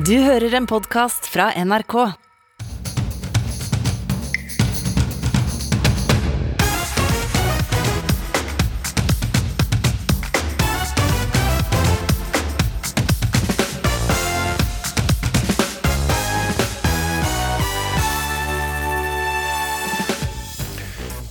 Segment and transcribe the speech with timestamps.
[0.00, 1.94] Du hører en podkast fra NRK.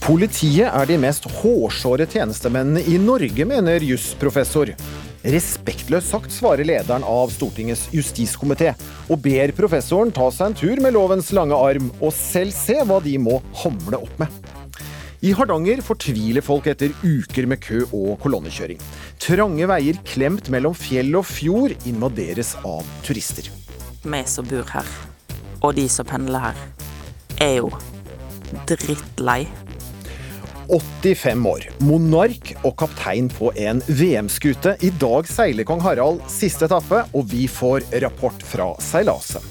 [0.06, 4.76] Politiet er de mest hårsåre tjenestemennene i Norge, mener jusprofessor.
[5.20, 8.72] Respektløst sagt, svarer lederen av Stortingets justiskomité,
[9.12, 13.02] og ber professoren ta seg en tur med lovens lange arm, og selv se hva
[13.04, 14.32] de må hamle opp med.
[15.20, 18.80] I Hardanger fortviler folk etter uker med kø og kolonnekjøring.
[19.20, 23.52] Trange veier klemt mellom fjell og fjord invaderes av turister.
[24.00, 24.94] Vi som bor her,
[25.60, 26.62] og de som pendler her,
[27.44, 27.74] er jo
[28.72, 29.44] drittlei.
[30.70, 34.76] 85 år, monark og kaptein på en VM-skute.
[34.86, 39.42] I dag seiler kong Harald siste etappe, og vi får rapport fra seilaset.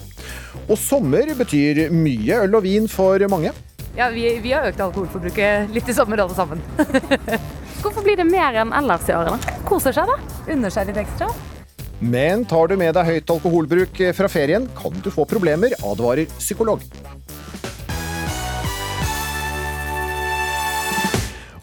[0.69, 3.55] Og sommer betyr mye øl og vin for mange.
[3.99, 6.63] Ja, vi, vi har økt alkoholforbruket litt i sommer alle sammen.
[7.83, 9.49] Hvorfor blir det mer enn ellers i året?
[9.67, 10.19] Koser seg, da.
[10.55, 11.31] Unner seg litt ekstra.
[11.99, 16.85] Men tar du med deg høyt alkoholbruk fra ferien, kan du få problemer, advarer psykolog.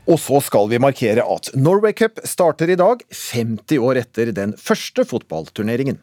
[0.05, 4.53] Og så skal vi markere at Norway Cup starter i dag, 50 år etter den
[4.61, 5.97] første fotballturneringen.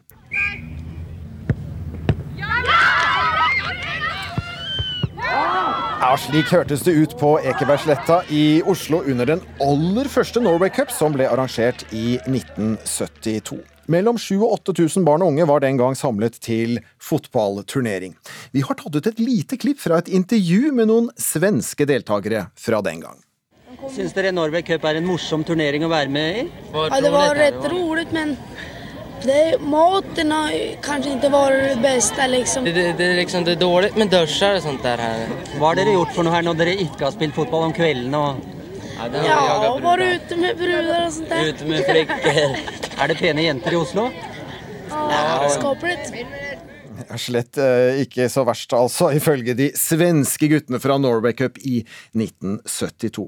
[6.03, 10.91] Ja, Slik hørtes det ut på Ekebergsletta i Oslo under den aller første Norway Cup,
[10.91, 13.61] som ble arrangert i 1972.
[13.87, 18.17] Mellom 7000 og 8000 barn og unge var den gang samlet til fotballturnering.
[18.51, 22.83] Vi har tatt ut et lite klipp fra et intervju med noen svenske deltakere fra
[22.83, 23.23] den gang.
[23.91, 26.45] Syns dere Norway Cup er en morsom turnering å være med i?
[26.73, 28.37] Ja, det var rätt roligt men
[29.23, 32.65] det, maten har kanskje ikke vært det beste, liksom.
[32.67, 35.21] Det, det, det, liksom, det er dårlig med dusjer og sånt der her.
[35.55, 38.19] Hva har dere gjort for noe her når dere ikke har spilt fotball om kveldene?
[38.19, 38.51] Og
[38.93, 41.49] Ja, Ja, jagat ute med bruder og sånt der.
[41.49, 42.59] Ute med flikker.
[43.01, 44.09] er det pene jenter i Oslo?
[44.91, 46.11] Ja, skapligt.
[47.13, 51.83] Er Slett eh, ikke så verst, altså, ifølge de svenske guttene fra Norway Cup i
[52.17, 53.27] 1972.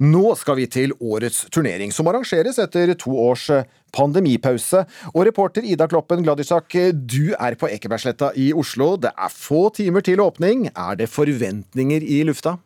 [0.00, 4.86] Nå skal vi til årets turnering, som arrangeres etter to års eh, pandemipause.
[5.12, 8.94] Og reporter Ida Kloppen Gladisjak, eh, du er på Ekebergsletta i Oslo.
[8.96, 10.70] Det er få timer til åpning.
[10.72, 12.56] Er det forventninger i lufta?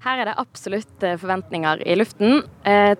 [0.00, 2.38] Her er det absolutt forventninger i luften.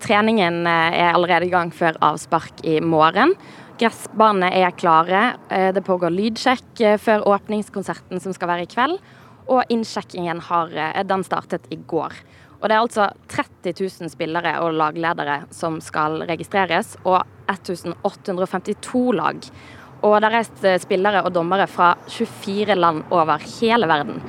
[0.05, 3.33] Treningen er allerede i gang før avspark i morgen.
[3.81, 5.21] Gressbanene er klare.
[5.49, 8.99] Eh, det pågår lydsjekk eh, før åpningskonserten som skal være i kveld.
[9.49, 12.13] Og innsjekkingen har, eh, den startet i går.
[12.59, 19.41] Og det er altså 30 000 spillere og lagledere som skal registreres, og 1852 lag.
[20.05, 24.21] Og det er reist spillere og dommere fra 24 land over hele verden.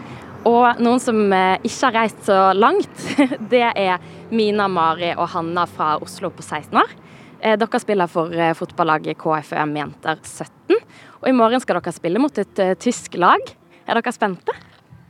[0.48, 3.04] Og noen som ikke har reist så langt,
[3.52, 4.00] det er
[4.32, 6.96] Mina, Mari og Hanna fra Oslo på 16 år.
[7.42, 10.76] Eh, Dere spiller for eh, fotballaget KFUM Jenter 17.
[11.22, 13.42] Og i morgen skal dere spille mot et eh, tysk lag.
[13.82, 14.54] Er dere spente?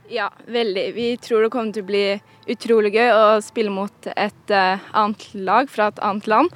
[0.09, 0.87] Ja, veldig.
[0.95, 2.01] Vi tror det kommer til å bli
[2.49, 6.51] utrolig gøy å spille mot et annet lag fra et annet land.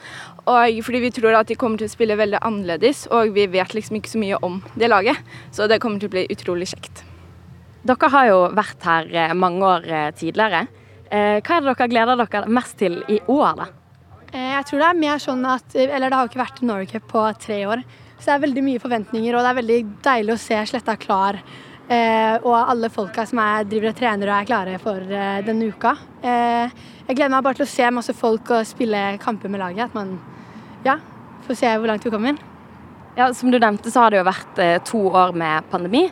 [0.49, 3.73] Og fordi vi tror at de kommer til å spille veldig annerledes, og vi vet
[3.73, 5.23] liksom ikke så mye om det laget.
[5.55, 7.01] Så det kommer til å bli utrolig kjekt.
[7.87, 9.89] Dere har jo vært her mange år
[10.19, 10.67] tidligere.
[11.07, 13.71] Hva er det dere gleder dere mest til i år, da?
[14.33, 16.89] Eh, Jeg tror det er mer sånn at Eller det har jo ikke vært Norway
[16.89, 17.83] Cup på tre år.
[18.17, 21.38] Så det er veldig mye forventninger, og det er veldig deilig å se Sletta klar.
[21.88, 25.69] Eh, og alle folka som er, driver og trener og er klare for eh, denne
[25.69, 25.93] uka.
[26.23, 29.85] Jeg gleder meg bare til å se masse folk og spille kamper med laget.
[29.85, 30.17] At man
[30.83, 30.97] ja,
[31.45, 32.41] får se hvor langt vi kommer.
[33.16, 36.07] Ja, Som du nevnte, så har det jo vært to år med pandemi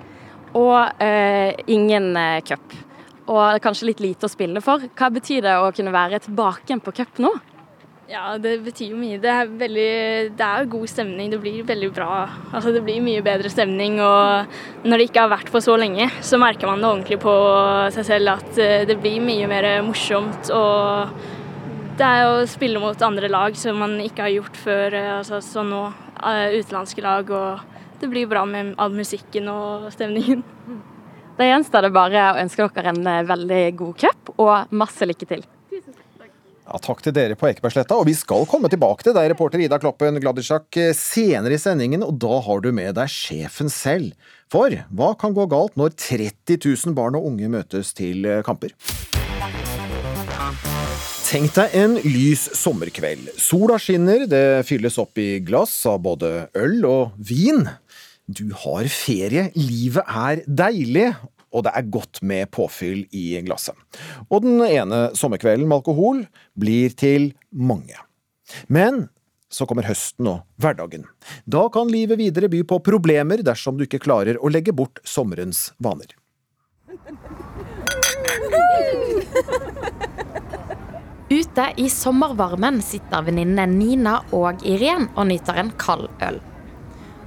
[0.55, 2.63] og eh, ingen eh, cup.
[3.25, 4.85] Og kanskje litt lite å spille for.
[4.95, 7.33] Hva betyr det å kunne være tilbake igjen på cup nå?
[8.05, 9.17] Ja, det betyr jo mye.
[9.17, 9.91] Det er, veldig,
[10.37, 11.31] det er god stemning.
[11.33, 12.09] Det blir veldig bra.
[12.51, 13.97] Altså, det blir mye bedre stemning.
[13.97, 17.33] Og når det ikke har vært på så lenge, så merker man det ordentlig på
[17.95, 20.51] seg selv at eh, det blir mye mer morsomt.
[20.53, 21.17] Og
[21.97, 25.41] det er å spille mot andre lag som man ikke har gjort før, eh, altså
[25.41, 25.81] så nå.
[26.21, 27.33] eh, Utenlandske lag.
[27.33, 30.45] Og det blir bra med all musikken og stemningen.
[31.35, 35.41] Da gjenstår det bare å ønske dere en veldig god cup og masse lykke til.
[36.75, 39.77] Ja, takk til dere på Ekebergsletta, og vi skal komme tilbake til deg, reporter Ida
[39.79, 44.11] Kloppen Gladisjak, senere i sendingen, og da har du med deg sjefen selv.
[44.51, 48.75] For hva kan gå galt når 30 000 barn og unge møtes til eh, kamper?
[51.29, 53.31] Tenk deg en lys sommerkveld.
[53.39, 57.69] Sola skinner, det fylles opp i glass av både øl og vin.
[58.27, 61.13] Du har ferie, livet er deilig,
[61.55, 63.77] og det er godt med påfyll i glasset.
[64.29, 66.25] Og den ene sommerkvelden med alkohol
[66.59, 67.95] blir til mange.
[68.67, 69.07] Men
[69.49, 71.05] så kommer høsten og hverdagen.
[71.47, 75.69] Da kan livet videre by på problemer dersom du ikke klarer å legge bort sommerens
[75.79, 76.11] vaner.
[81.25, 86.37] Ute i sommervarmen sitter venninnene Nina og Irén og nyter en kald øl.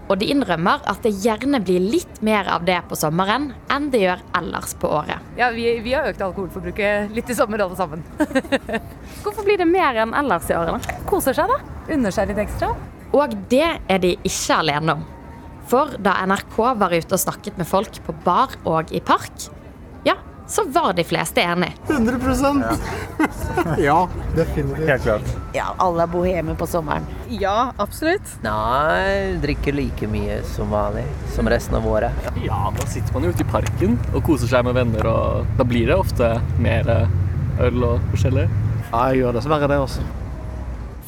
[0.09, 4.01] Og de innrømmer at det gjerne blir litt mer av det på sommeren enn det
[4.07, 5.25] gjør ellers på året.
[5.37, 8.05] Ja, vi, vi har økt alkoholforbruket litt i sommer alle sammen.
[9.23, 10.81] Hvorfor blir det mer enn ellers i året?
[10.81, 10.99] da?
[11.09, 11.61] Koser seg, da.
[11.93, 12.73] Unner seg litt ekstra.
[13.17, 15.07] Og det er de ikke alene om.
[15.69, 19.51] For da NRK var ute og snakket med folk på bar og i park,
[20.49, 21.75] så var de fleste enig.
[21.89, 22.19] 100
[23.79, 24.89] Ja, definitivt.
[24.89, 25.23] Helt klart.
[25.55, 27.07] Ja, alle er boheme på sommeren.
[27.29, 28.35] Ja, absolutt.
[28.43, 31.05] Nei, drikker like mye som vanlig
[31.35, 32.31] som resten av året.
[32.45, 35.67] Ja, da sitter man jo ute i parken og koser seg med venner, og da
[35.69, 36.89] blir det ofte mer
[37.61, 38.49] øl og forskjellig.
[38.89, 40.07] Ja, jeg gjør dessverre det også.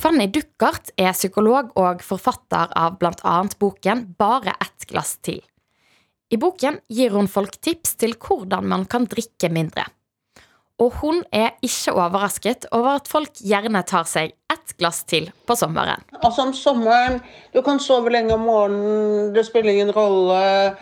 [0.01, 3.35] Fanny Duckert er psykolog og forfatter av bl.a.
[3.61, 5.43] boken Bare ett glass til.
[6.31, 9.87] I boken gir hun folk tips til hvordan man kan drikke mindre.
[10.81, 15.57] Og hun er ikke overrasket over at folk gjerne tar seg ett glass til på
[15.59, 16.01] sommeren.
[16.23, 17.19] Altså om sommeren,
[17.53, 20.77] du kan sove lenge om morgenen, det spiller ingen rolle.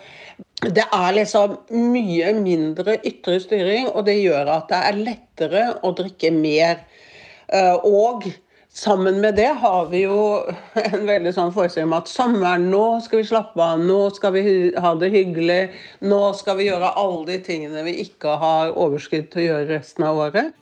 [0.63, 1.57] Det er liksom
[1.91, 6.85] mye mindre ytre styring, og det gjør at det er lettere å drikke mer.
[7.49, 8.29] Eh, Og
[8.73, 13.21] sammen med det har vi jo en veldig sånn forestilling om at sommeren, nå skal
[13.21, 14.43] vi slappe av, nå skal vi
[14.77, 15.61] ha det hyggelig,
[16.05, 20.07] nå skal vi gjøre alle de tingene vi ikke har overskudd til å gjøre resten
[20.07, 20.53] av året.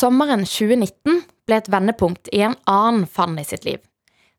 [0.00, 3.89] Sommeren 2019 ble et vendepunkt i en annen Fanny sitt liv.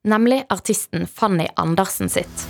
[0.03, 2.47] Nemlig artisten Fanny Andersen sitt.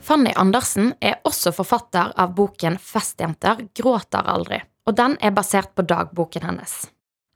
[0.00, 5.84] Fanny Andersen er også forfatter av boken Festjenter gråter aldri, og den er basert på
[5.84, 6.86] dagboken hennes.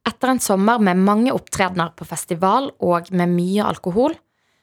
[0.09, 4.17] Etter en sommer med mange opptredener på festival og med mye alkohol,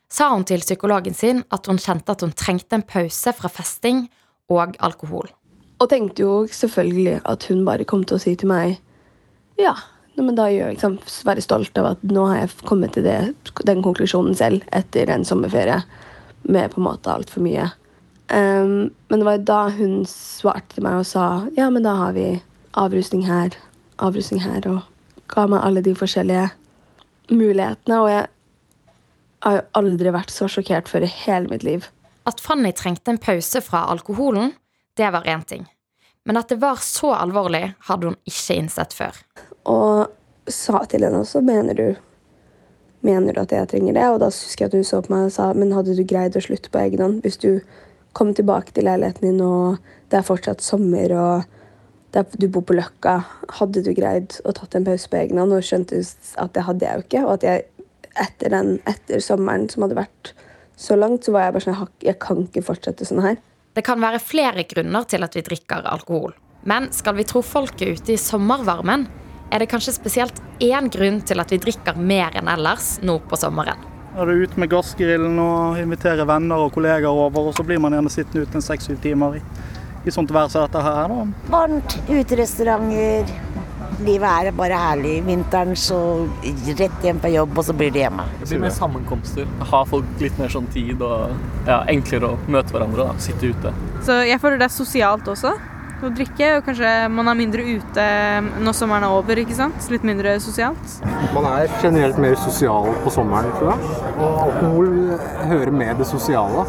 [0.10, 4.08] sa hun til psykologen sin at hun kjente at hun trengte en pause fra festing
[4.50, 5.30] og alkohol.
[5.82, 8.78] Og tenkte jo selvfølgelig at hun bare kom til å si til meg
[9.60, 9.74] Ja,
[10.20, 13.34] men da gjør jeg liksom, være stolt av at nå har jeg kommet til det,
[13.66, 15.80] den konklusjonen selv etter en sommerferie
[16.42, 17.68] med på en måte altfor mye.
[18.32, 21.26] Um, men det var da hun svarte til meg og sa
[21.58, 22.28] ja, men da har vi
[22.80, 23.56] avrusning her,
[24.00, 26.48] avrusning her, og ga meg alle de forskjellige
[27.32, 28.00] mulighetene.
[28.00, 28.28] Og jeg
[29.46, 31.90] har jo aldri vært så sjokkert før i hele mitt liv.
[32.30, 34.54] At Fanny trengte en pause fra alkoholen,
[34.98, 35.66] det var én ting.
[36.26, 39.18] Men at det var så alvorlig, hadde hun ikke innsett før.
[39.70, 41.86] Og sa til henne også mener du
[43.02, 44.04] Mener du at jeg trenger det?
[44.14, 46.36] Og da husker jeg at hun så på meg og sa men hadde du greid
[46.38, 47.64] å slutte på egen hånd hvis du
[48.14, 49.80] kom tilbake til leiligheten din, og
[50.12, 53.16] det er fortsatt sommer, og er, du bor på Løkka.
[53.58, 55.56] Hadde du greid å tatt en pause på egen hånd?
[55.56, 55.98] Og skjønte
[56.44, 57.24] at det hadde jeg jo ikke.
[57.26, 57.64] Og at jeg
[58.20, 60.34] etter, den, etter sommeren som hadde vært
[60.78, 63.40] så langt, så var jeg bare sånn jeg kan ikke fortsette sånn her.
[63.74, 66.34] Det kan være flere grunner til at vi drikker alkohol.
[66.68, 69.06] Men skal vi tro folket ute i sommervarmen,
[69.52, 73.40] er det kanskje spesielt én grunn til at vi drikker mer enn ellers nå på
[73.40, 73.80] sommeren.
[74.12, 77.96] Er du ute med gassgrillen og inviterer venner og kollegaer over, og så blir man
[77.96, 79.42] gjerne sittende ute en seks-syv timer i,
[80.04, 81.16] i sånt vær som dette her.
[81.16, 81.52] da.
[81.56, 83.32] Varmt, uterestauranter.
[84.02, 85.20] Livet er bare herlig.
[85.28, 85.98] Vinteren så
[86.80, 88.26] rett hjem på jobb, og så blir det hjemme.
[88.40, 89.50] Det blir mer sammenkomster.
[89.72, 91.36] Ha folk litt mer sånn tid og
[91.68, 93.12] ja, enklere å møte hverandre.
[93.12, 93.74] da, Sitte ute.
[94.06, 95.54] Så jeg føler det er sosialt også.
[96.02, 98.06] Å drikke, og kanskje man er mindre ute
[98.66, 99.86] når sommeren er over, ikke sant?
[99.94, 100.96] Litt mindre sosialt.
[101.36, 103.92] Man er generelt mer sosial på sommeren, tror jeg.
[104.16, 104.90] Og alkohol
[105.52, 106.66] hører med det sosiale.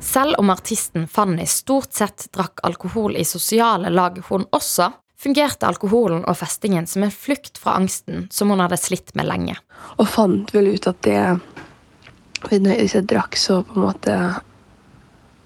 [0.00, 6.22] Selv om artisten Fanny stort sett drakk alkohol i sosiale lag hun også, fungerte alkoholen
[6.24, 9.56] og festingen som en flukt fra angsten som hun hadde slitt med lenge.
[9.98, 11.22] Og fant vel ut at det
[12.48, 14.14] Hvis jeg drakk, så på en måte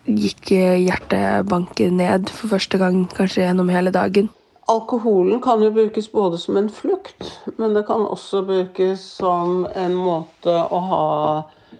[0.06, 4.28] gikk hjertebanken ned for første gang kanskje gjennom hele dagen.
[4.70, 7.26] Alkoholen kan jo brukes både som en flukt,
[7.58, 11.08] men det kan også brukes som en måte å ha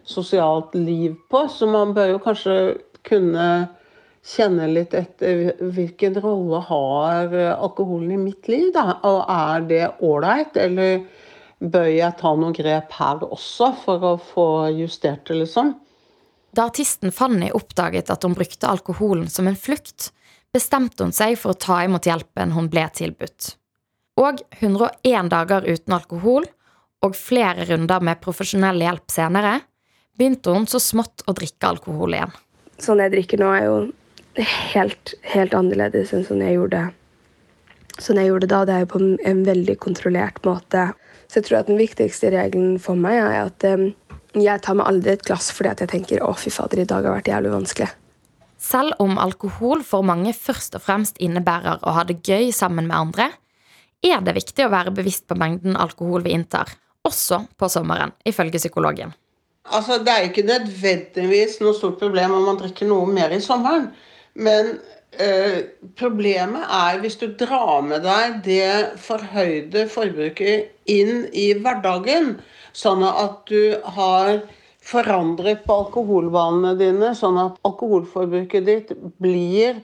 [0.03, 1.47] sosialt liv på.
[1.49, 2.57] Så man bør jo kanskje
[3.07, 3.47] kunne
[4.25, 8.71] kjenne litt etter hvilken rolle har alkoholen i mitt liv.
[8.75, 8.99] Da?
[9.05, 11.05] Og er det ålreit, eller
[11.65, 15.75] bør jeg ta noen grep her også for å få justert det, liksom?
[16.55, 20.13] Da artisten Fanny oppdaget at hun brukte alkoholen som en flukt,
[20.55, 23.57] bestemte hun seg for å ta imot hjelpen hun ble tilbudt.
[24.23, 26.47] Og 101 dager uten alkohol
[27.05, 29.59] og flere runder med profesjonell hjelp senere,
[30.15, 32.35] begynte hun så smått å drikke alkohol igjen.
[32.79, 33.77] Sånn jeg drikker nå, er jo
[34.41, 36.89] helt, helt annerledes enn sånn jeg gjorde
[38.03, 38.63] sånn jeg gjorde da.
[38.67, 40.89] Det er jo på en veldig kontrollert måte.
[41.29, 43.89] Så jeg tror at den viktigste regelen for meg er at um,
[44.35, 47.07] jeg tar meg aldri et glass fordi at jeg tenker å fy fader, i dag
[47.07, 47.91] har vært jævlig vanskelig.
[48.65, 52.97] Selv om alkohol for mange først og fremst innebærer å ha det gøy sammen med
[52.97, 53.29] andre,
[54.05, 56.73] er det viktig å være bevisst på mengden alkohol vi inntar,
[57.05, 59.15] også på sommeren, ifølge psykologen.
[59.65, 63.91] Altså, Det er ikke nødvendigvis noe stort problem om man drikker noe mer i sommeren.
[64.35, 64.79] Men
[65.23, 65.63] eh,
[65.99, 72.37] problemet er hvis du drar med deg det forhøyde forbruket inn i hverdagen,
[72.75, 74.43] sånn at du har
[74.85, 79.79] forandret på alkoholvanene dine, sånn at alkoholforbruket ditt blir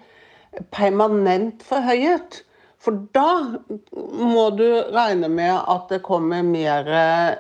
[0.75, 2.43] permanent forhøyet.
[2.81, 3.61] For da
[3.93, 6.89] må du regne med at det kommer mer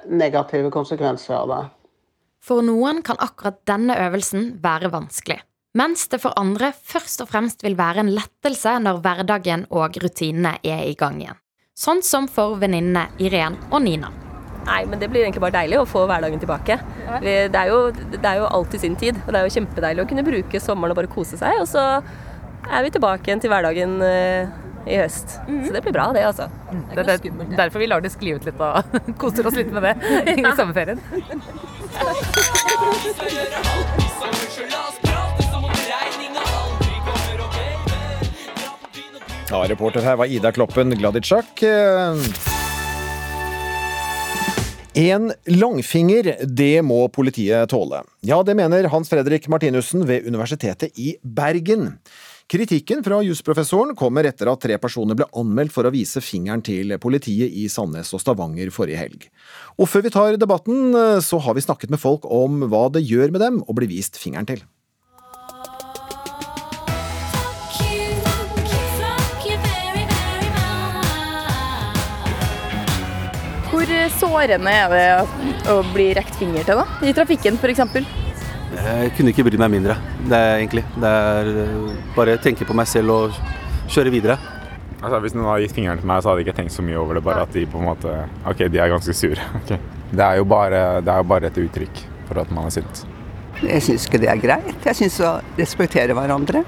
[0.08, 1.62] negative konsekvenser av det.
[2.44, 5.40] For noen kan akkurat denne øvelsen være vanskelig.
[5.78, 10.56] Mens det for andre først og fremst vil være en lettelse når hverdagen og rutinene
[10.66, 11.38] er i gang igjen.
[11.78, 14.10] Sånn som for venninnene Irén og Nina.
[14.66, 16.76] Nei, men det blir egentlig bare deilig å få hverdagen tilbake.
[17.22, 19.16] Det er, jo, det er jo alltid sin tid.
[19.24, 21.62] Og det er jo kjempedeilig å kunne bruke sommeren og bare kose seg.
[21.62, 22.02] Og så
[22.68, 24.50] er vi tilbake igjen til hverdagen eh,
[24.90, 25.38] i høst.
[25.48, 25.62] Mm.
[25.64, 26.50] Så det blir bra, det, altså.
[26.68, 26.82] Mm.
[26.90, 27.18] Det er det,
[27.56, 28.74] derfor vi lar det skli ut litt og
[29.22, 29.94] koser oss litt med det
[30.36, 31.00] i sommerferien.
[39.50, 41.64] Ja, reporter her var Ida Kloppen Gladitsjak.
[44.94, 48.04] En langfinger, det må politiet tåle.
[48.22, 51.96] Ja, det mener Hans Fredrik Martinussen ved Universitetet i Bergen.
[52.50, 56.94] Kritikken fra jusprofessoren kommer etter at tre personer ble anmeldt for å vise fingeren til
[57.02, 59.30] politiet i Sandnes og Stavanger forrige helg.
[59.82, 60.94] Og før vi tar debatten,
[61.26, 64.18] så har vi snakket med folk om hva det gjør med dem å bli vist
[64.18, 64.62] fingeren til.
[74.16, 76.86] Sårende er det å bli rekt finger til, da?
[77.06, 77.82] I trafikken, f.eks.?
[78.70, 79.96] Jeg kunne ikke bry meg mindre,
[80.30, 80.84] det er egentlig.
[80.94, 83.40] Det er eh, bare tenke på meg selv og
[83.90, 84.36] kjøre videre.
[85.00, 86.98] Altså, hvis noen hadde gitt fingeren til meg, så hadde jeg ikke tenkt så mye
[87.00, 87.24] over det.
[87.26, 88.14] Bare at de på en måte
[88.46, 89.48] OK, de er ganske sure.
[89.62, 89.80] Okay.
[90.10, 93.04] Det er jo bare, det er bare et uttrykk for at man er sint.
[93.60, 94.72] Jeg syns ikke det er greit.
[94.86, 96.64] Jeg syns å respektere hverandre.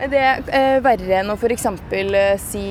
[0.00, 0.24] Er det
[0.56, 1.66] eh, verre enn å f.eks.
[1.92, 2.64] Eh, si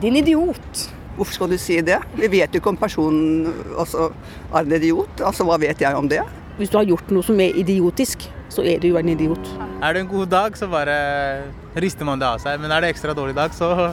[0.00, 0.99] 'din idiot'?
[1.20, 1.98] Hvorfor skal du si det?
[2.16, 4.06] Vi vet jo ikke om personen altså,
[4.54, 5.20] er en idiot.
[5.20, 6.22] Altså, Hva vet jeg om det?
[6.56, 9.50] Hvis du har gjort noe som er idiotisk, så er du jo en idiot.
[9.84, 10.94] Er det en god dag, så bare
[11.76, 12.56] rister man det av seg.
[12.64, 13.92] Men er det ekstra dårlig dag, så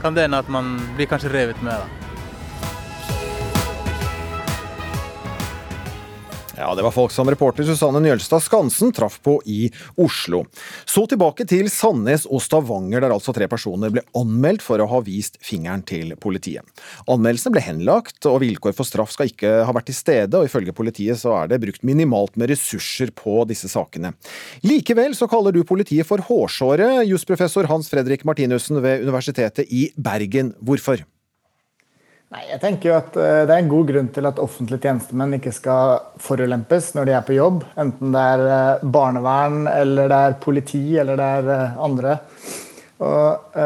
[0.00, 1.76] kan det hende at man blir kanskje revet med.
[1.76, 2.11] da.
[6.56, 10.42] Ja, Det var folk som reporter Susanne Njølstad Skansen traff på i Oslo.
[10.84, 15.00] Så tilbake til Sandnes og Stavanger, der altså tre personer ble anmeldt for å ha
[15.04, 16.66] vist fingeren til politiet.
[17.08, 20.76] Anmeldelsene ble henlagt, og vilkår for straff skal ikke ha vært til stede, og ifølge
[20.76, 24.12] politiet så er det brukt minimalt med ressurser på disse sakene.
[24.66, 30.52] Likevel så kaller du politiet for hårsåre, jusprofessor Hans Fredrik Martinussen ved Universitetet i Bergen.
[30.60, 31.00] Hvorfor?
[32.32, 35.36] Nei, jeg tenker jo at eh, Det er en god grunn til at offentlige tjenestemenn
[35.36, 37.64] ikke skal forulempes når de er på jobb.
[37.80, 42.18] Enten det er eh, barnevern, eller det er politi, eller det er eh, andre.
[43.02, 43.56] Og,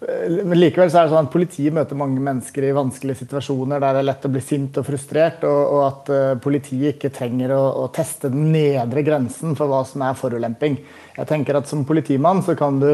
[0.00, 3.92] men likevel så er det sånn at Politiet møter mange mennesker i vanskelige situasjoner der
[3.92, 7.60] det er lett å bli sint og frustrert, og, og at politiet ikke trenger å,
[7.82, 10.78] å, teste den nedre grensen for hva som er forulemping.
[11.18, 12.88] Jeg tenker at Som politimann så kan du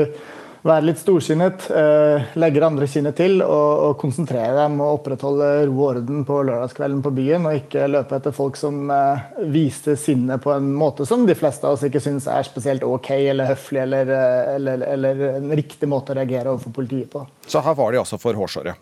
[0.66, 5.48] være litt storsinnet, eh, legge andre kinnet til og, og, konsentrere deg om å opprettholde
[5.66, 9.96] ro og orden på lørdagskvelden på byen, og ikke løpe etter folk som eh, viste
[9.98, 13.50] sinne på en måte som de fleste av oss ikke syns er spesielt ok eller
[13.50, 17.26] høflig eller, eh, eller, eller, en riktig måte å reagere overfor politiet på.
[17.46, 18.76] Så her var de altså for hårsåre?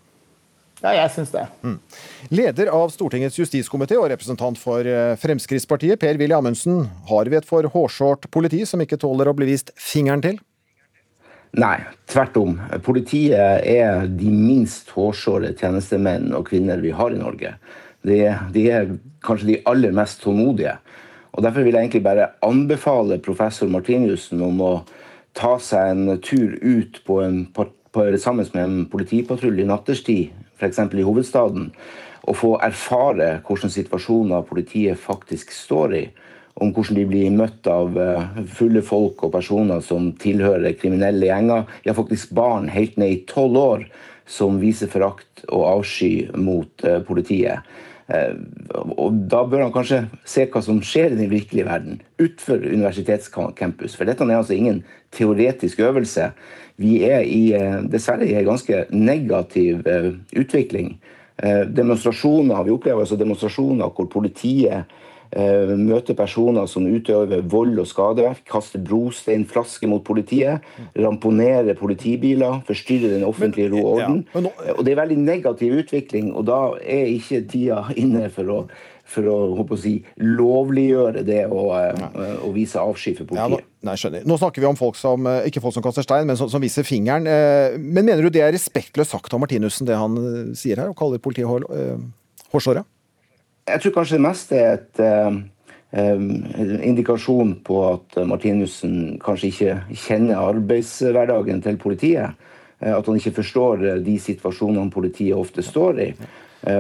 [0.80, 1.42] Ja, jeg syns det.
[1.60, 1.74] Mm.
[2.32, 4.86] Leder av Stortingets justiskomité og representant for
[5.20, 6.86] Fremskrittspartiet, Per-Willy Amundsen.
[7.10, 10.40] Har vi et for hårsårt politi som ikke tåler å bli vist fingeren til?
[11.58, 12.58] Nei, tvert om.
[12.86, 17.54] Politiet er de minst hårsåre tjenestemenn og -kvinner vi har i Norge.
[18.06, 18.18] De,
[18.52, 18.92] de, er
[19.22, 20.76] kanskje de aller mest tålmodige.
[21.32, 24.84] Og Derfor vil jeg egentlig bare anbefale professor Martiniussen om å
[25.34, 27.66] ta seg en tur ut på en, på,
[28.18, 30.78] sammen med en politipatrulje natterstid, f.eks.
[30.78, 31.72] i hovedstaden,
[32.22, 36.04] og få erfare hvilke situasjoner politiet faktisk står i.
[36.60, 41.68] Om hvordan de blir møtt av eh, fulle folk og personer som tilhører kriminelle gjenger.
[41.86, 43.86] Ja, faktisk barn helt ned i tolv år
[44.30, 47.64] som viser forakt og avsky mot eh, politiet.
[48.12, 48.36] Eh,
[48.76, 53.96] og Da bør han kanskje se hva som skjer i den virkelige verden utenfor universitetscampus.
[53.96, 54.82] For dette er altså ingen
[55.16, 56.30] teoretisk øvelse.
[56.80, 57.54] Vi er i,
[57.92, 59.84] dessverre i en ganske negativ
[60.36, 60.94] utvikling.
[61.76, 64.88] Demonstrasjoner, Vi opplever altså demonstrasjoner hvor politiet
[65.30, 70.64] møter personer som utøver vold og skadeverk, kaster brosteinflasker mot politiet,
[70.98, 74.24] ramponerer politibiler, forstyrrer den offentlige ro og orden.
[74.34, 78.62] Og Det er veldig negativ utvikling, og da er ikke tida inne for å
[79.10, 83.66] for å, å si, lovliggjøre det og, eh, og vise avsky for politiet.
[83.66, 84.26] Ja, nei, skjønner.
[84.28, 86.62] Nå snakker vi om folk som, eh, ikke folk som kaster stein, men som, som
[86.62, 87.26] viser fingeren.
[87.26, 90.14] Men mener du det er respektløst sagt av Martinussen, det han
[90.58, 91.50] sier her, og kaller politiet
[92.54, 92.84] hårsåre?
[93.68, 95.40] Jeg tror kanskje det meste er et eh,
[96.86, 102.38] indikasjon på at Martinussen kanskje ikke kjenner arbeidshverdagen til politiet.
[102.80, 106.06] Uh, at han ikke forstår de situasjonene politiet ofte står i.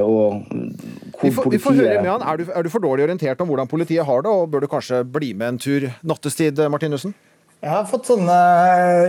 [0.00, 1.52] Og hvor vi, får, politiet...
[1.52, 2.24] vi får høre med han.
[2.24, 4.68] Er du, er du for dårlig orientert om hvordan politiet har det, og bør du
[4.72, 7.14] kanskje bli med en tur nattestid, Martinussen?
[7.60, 8.34] Jeg har fått sånne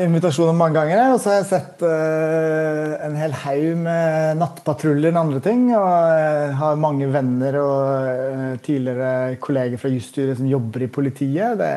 [0.04, 1.14] invitasjoner mange ganger.
[1.14, 5.62] Og så har jeg sett uh, en hel haug med nattpatruljer og andre ting.
[5.72, 5.88] Og
[6.20, 11.56] jeg har mange venner og uh, tidligere kolleger fra jusstyret som jobber i politiet.
[11.62, 11.72] Det,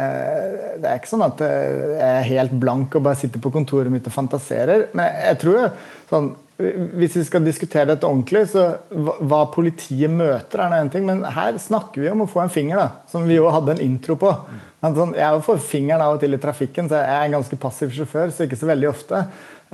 [0.81, 4.11] det, er ikke sånn at jeg er helt blank og bare sitter på kontoret mitt
[4.11, 4.89] og fantaserer.
[4.99, 5.69] Men jeg tror
[6.11, 11.07] sånn hvis vi skal diskutere dette ordentlig, så hva politiet møter, er noe en ting.
[11.09, 13.83] Men her snakker vi om å få en finger, da, som vi jo hadde en
[13.83, 14.31] intro på.
[14.85, 17.95] Sånn, jeg får fingeren av og til i trafikken, så jeg er en ganske passiv
[17.97, 18.31] sjåfør.
[18.31, 19.25] så ikke så veldig ofte.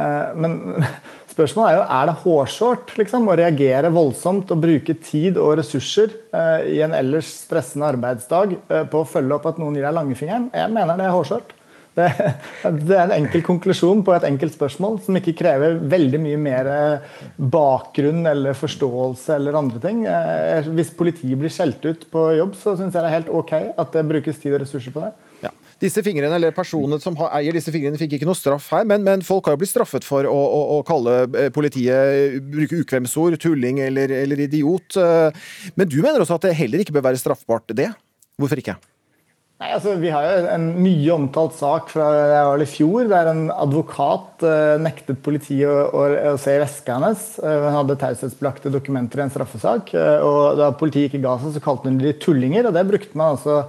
[0.01, 0.57] Eh, men
[1.35, 6.15] spørsmålet er jo er det hårsårt liksom, å reagere voldsomt og bruke tid og ressurser
[6.33, 9.99] eh, i en ellers stressende arbeidsdag eh, på å følge opp at noen gir deg
[9.99, 10.49] langfingeren?
[10.57, 11.57] Jeg mener det er hårsårt.
[11.99, 12.07] Det,
[12.87, 16.69] det, er en enkel konklusjon på et enkelt spørsmål som ikke krever veldig mye mer
[17.37, 20.05] bakgrunn eller forståelse eller andre ting.
[20.07, 23.57] Eh, hvis politiet blir skjelt ut på jobb, så syns jeg det er helt OK
[23.59, 25.11] at det brukes tid og ressurser på det.
[25.41, 25.51] Ja.
[25.81, 29.25] Disse fingrene, eller Personene som eier disse fingrene, fikk ikke noe straff her, men, men
[29.27, 33.83] folk har jo blitt straffet for å, å, å kalle eh, politiet bruke ukvemsord, tulling
[33.89, 35.01] eller, eller idiot.
[35.01, 37.91] Eh, men du mener også at det heller ikke bør være straffbart, det?
[38.41, 38.79] Hvorfor ikke?
[39.61, 42.07] Nei, altså, Vi har jo en mye omtalt sak fra
[42.57, 47.25] i fjor, der en advokat eh, nektet politiet å, å, å, se veska hennes.
[47.45, 49.93] Uh, hun hadde taushetsbelagte dokumenter i en straffesak.
[49.93, 52.71] Uh, og Da politiet ikke ga seg, så kalte hun de tullinger.
[52.71, 53.67] og Det brukte man altså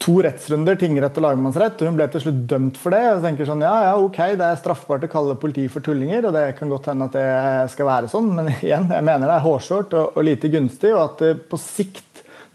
[0.00, 1.82] to rettsrunder, tingrett og lagmannsrett.
[1.82, 3.00] og Hun ble til slutt dømt for det.
[3.08, 6.28] og jeg tenker sånn, ja, ja, ok, Det er straffbart å kalle politiet for tullinger,
[6.30, 9.34] og det kan godt hende at det skal være sånn, men igjen, jeg mener det
[9.40, 12.06] er hårsårt og, og lite gunstig, og at det på sikt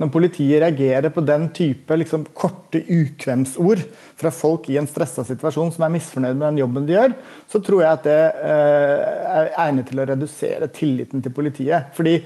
[0.01, 3.83] når politiet reagerer på den type liksom, korte ukvemsord
[4.19, 7.15] fra folk i en stressa situasjon som er misfornøyd med den jobben de gjør,
[7.51, 8.17] så tror jeg at det
[8.49, 9.05] eh,
[9.39, 11.93] er egnet til å redusere tilliten til politiet.
[11.95, 12.17] Fordi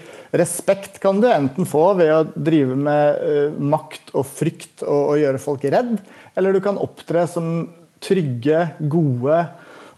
[0.41, 5.21] respekt kan du enten få ved å drive med eh, makt og frykt og, og
[5.21, 5.97] gjøre folk redd,
[6.39, 7.67] eller du kan opptre som
[8.01, 9.43] trygge, gode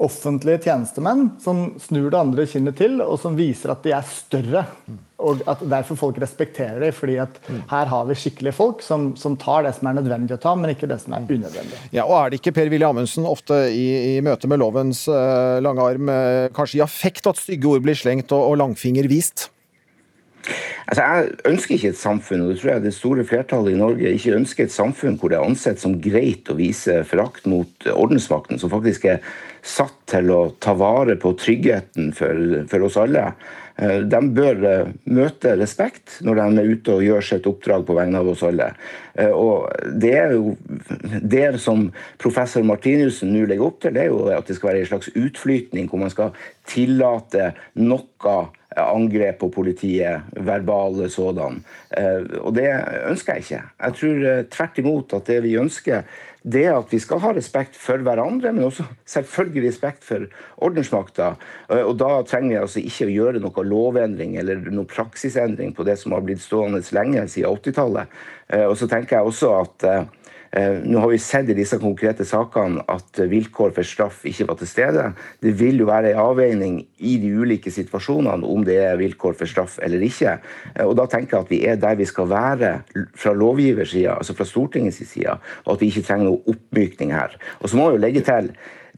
[0.02, 4.66] offentlige tjenestemenn som snur det andre kinnet til, og som viser at de er større.
[5.22, 7.38] Og at derfor folk respekterer dem, fordi at
[7.70, 10.74] her har vi skikkelige folk som, som, tar det som er nødvendig å ta, men
[10.74, 11.78] ikke det som er unødvendig.
[11.94, 15.86] Ja, og Er det ikke Per-Willy Amundsen ofte i, i møte med lovens uh, lange
[15.94, 19.52] arm, uh, kanskje i affekt at stygge ord blir slengt og, og langfinger vist?
[20.88, 24.13] Altså, Jeg ønsker ikke et samfunn, og det tror jeg det store flertallet i Norge
[24.15, 28.60] ikke ønsker et samfunn hvor det er ansett som greit å vise forakt mot ordensmakten,
[28.60, 29.21] som faktisk er
[29.62, 33.30] satt til å ta vare på tryggheten for, for oss alle.
[33.82, 37.95] Eh, de bør eh, møte respekt når de er ute og gjør sitt oppdrag på
[37.97, 38.71] vegne av oss alle.
[39.15, 39.69] Eh, og
[40.01, 40.56] Det er jo
[41.23, 41.88] det som
[42.21, 45.13] professor Martinussen nå legger opp til, det er jo at det skal være en slags
[45.15, 46.36] utflytning hvor man skal
[46.69, 48.39] tillate noe
[48.80, 51.62] angrep på politiet, verbale sådan.
[51.98, 52.70] Eh, og det
[53.10, 53.64] ønsker jeg ikke.
[53.84, 56.06] Jeg tror eh, tvert imot at det vi ønsker,
[56.42, 60.26] det er at vi skal ha respekt for hverandre, men også selvfølgelig respekt for
[60.58, 61.34] ordensmakta.
[61.70, 65.86] Eh, og da trenger vi altså ikke å gjøre noe lovendring eller noe praksisendring på
[65.88, 68.20] det som har blitt stående lenge siden 80-tallet.
[68.68, 70.04] Og så tenker jeg også at Eh,
[70.52, 74.68] nå har vi sett i disse konkrete sakene at vilkår for straff ikke var til
[74.68, 75.06] stede.
[75.40, 79.48] Det vil jo være en avveining i de ulike situasjonene om det er vilkår for
[79.48, 80.38] straff eller ikke.
[80.76, 82.74] Eh, og Da tenker jeg at vi er der vi skal være
[83.16, 87.38] fra lovgiversida, altså fra Stortingets side, og at vi ikke trenger noe oppmykning her.
[87.62, 88.52] Og så må jeg jo legge til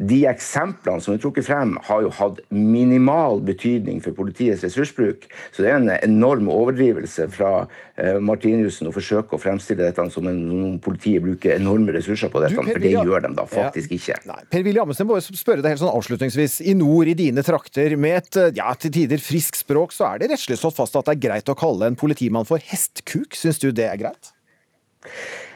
[0.10, 5.28] de eksemplene som er trukket frem, har jo hatt minimal betydning for politiets ressursbruk.
[5.54, 7.52] Så det er en enorm overdrivelse fra
[7.96, 12.44] eh, Martinussen å forsøke å fremstille dette som en, om politiet bruker enorme ressurser på
[12.44, 14.20] dette, Du, for det gjør de da faktisk ikke.
[14.54, 16.60] Per-Willy Amundsen, bare spørre deg helt sånn avslutningsvis.
[16.68, 20.24] I nord, i dine trakter, med et eh, ja, til tider friskt språk, så er
[20.24, 23.38] det rettslig slått fast at det er greit å kalle en politimann for hestkuk.
[23.38, 24.34] Syns du det er greit?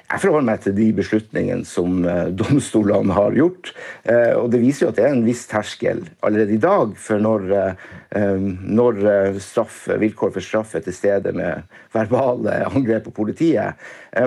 [0.08, 3.74] Jeg forholder meg til de beslutningene som eh, domstolene har gjort.
[4.08, 7.20] Eh, og Det viser jo at det er en viss terskel allerede i dag for
[7.24, 8.46] når, eh,
[8.80, 9.02] når
[9.44, 13.76] straff, vilkår for straff er til stede med verbale angrep på politiet.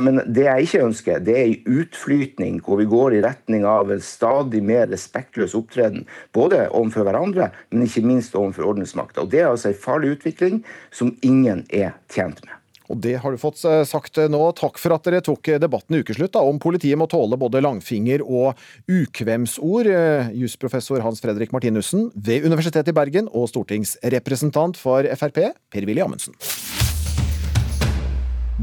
[0.05, 3.91] Men det jeg ikke ønsker, det er en utflytning hvor vi går i retning av
[3.91, 6.05] en stadig mer respektløs opptreden.
[6.37, 9.25] Både overfor hverandre, men ikke minst overfor ordensmakta.
[9.25, 10.63] Det er altså en farlig utvikling
[10.93, 12.60] som ingen er tjent med.
[12.91, 14.43] Og det har du fått eh, sagt eh, nå.
[14.59, 17.63] Takk for at dere tok eh, debatten i ukeslutt da, om politiet må tåle både
[17.63, 18.59] langfinger og
[18.91, 19.91] ukvemsord.
[20.37, 26.35] Jusprofessor Hans Fredrik Martinussen ved Universitetet i Bergen og stortingsrepresentant for Frp, Per-Willy Amundsen.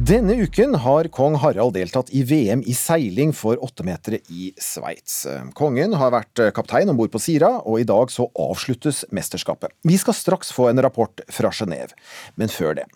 [0.07, 5.23] Denne uken har kong Harald deltatt i VM i seiling for åttemetere i Sveits.
[5.57, 9.73] Kongen har vært kaptein om bord på Sira, og i dag så avsluttes mesterskapet.
[9.87, 11.97] Vi skal straks få en rapport fra Genéve,
[12.37, 12.87] men før det.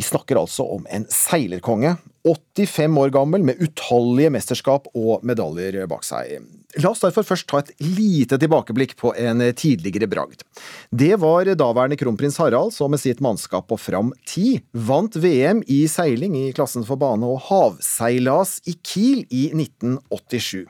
[0.00, 1.90] Vi snakker altså om en seilerkonge,
[2.24, 6.38] 85 år gammel, med utallige mesterskap og medaljer bak seg.
[6.80, 10.40] La oss derfor først ta et lite tilbakeblikk på en tidligere bragd.
[10.88, 15.82] Det var daværende kronprins Harald som med sitt mannskap på Fram 10 vant VM i
[15.90, 20.64] seiling i klassen for bane og havseilas i Kiel i 1987.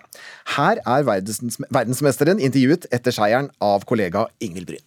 [0.56, 4.82] Her er verdensmesteren intervjuet etter seieren av kollega Ingvild Bryn.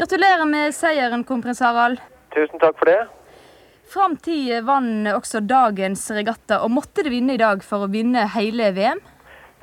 [0.00, 2.00] Gratulerer med seieren, kronprins Harald.
[2.32, 3.02] Tusen takk for det.
[3.90, 8.24] Fram 10 vant også dagens regatta, og måtte det vinne i dag for å vinne
[8.34, 9.02] hele VM?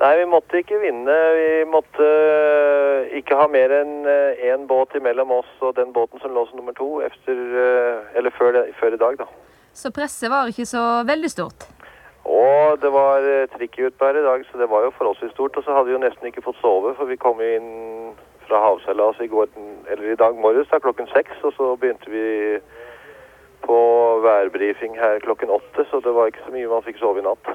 [0.02, 1.16] Nei, vi måtte ikke vinne.
[1.36, 4.08] Vi måtte øh, ikke ha mer enn
[4.42, 8.34] én båt imellom oss og den båten som lå som nummer to efter, øh, eller
[8.34, 9.28] før, før i dag, da.
[9.74, 11.68] Så presset var ikke så veldig stort.
[12.26, 15.56] Og det var trikkeutbær i dag, så det var jo forholdsvis stort.
[15.56, 17.70] Og så hadde vi jo nesten ikke fått sove, for vi kom jo inn
[18.46, 19.50] fra havseilas i går,
[19.90, 22.24] eller i dag morges da, klokken seks, og så begynte vi
[23.66, 23.78] på
[24.24, 27.52] værbrifing her klokken åtte, så det var ikke så mye man fikk sove i natt.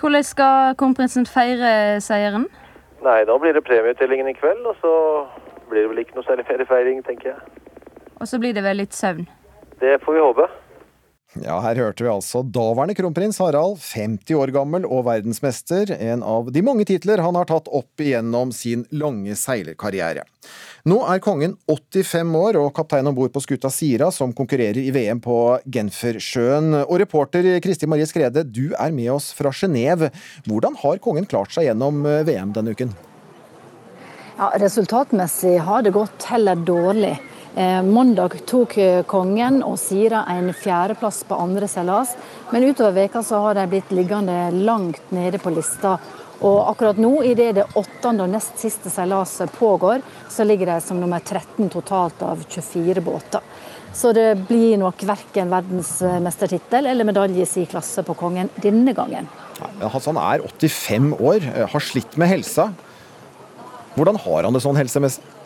[0.00, 2.48] Hvordan skal kronprinsen feire seieren?
[3.02, 4.92] Nei, da blir det premieutdelingen i kveld, og så
[5.70, 7.40] blir det vel ikke noe særlig feriefeiring, tenker jeg.
[8.20, 9.26] Og så blir det vel litt søvn.
[9.82, 10.46] Det får vi håpe.
[11.40, 16.50] Ja, her hørte vi altså daværende kronprins Harald, 50 år gammel og verdensmester, en av
[16.52, 20.26] de mange titler han har tatt opp igjennom sin lange seilerkarriere.
[20.84, 24.92] Nå er kongen 85 år og kaptein om bord på skuta Sira, som konkurrerer i
[24.92, 25.38] VM på
[25.72, 26.74] Genfersjøen.
[26.82, 30.12] Og reporter Kristi Marie Skrede, du er med oss fra Genéve.
[30.44, 32.92] Hvordan har kongen klart seg gjennom eh, VM denne uken?
[34.36, 37.14] Ja, resultatmessig har det gått heller dårlig.
[37.54, 42.14] Eh, Mandag tok eh, kongen og Sira en fjerdeplass på andre seilas,
[42.48, 45.98] men utover veka så har de blitt liggende langt nede på lista.
[46.42, 50.00] Og akkurat nå, idet det åttende og nest siste seilaset pågår,
[50.32, 53.44] så ligger de som nummer 13 totalt av 24 båter.
[53.92, 59.28] Så det blir nok verken verdensmestertittel eller medalje i klasse på kongen denne gangen.
[59.92, 62.70] Hassan er 85 år, eh, har slitt med helsa.
[63.94, 65.41] Hvordan har han det sånn helsemessig?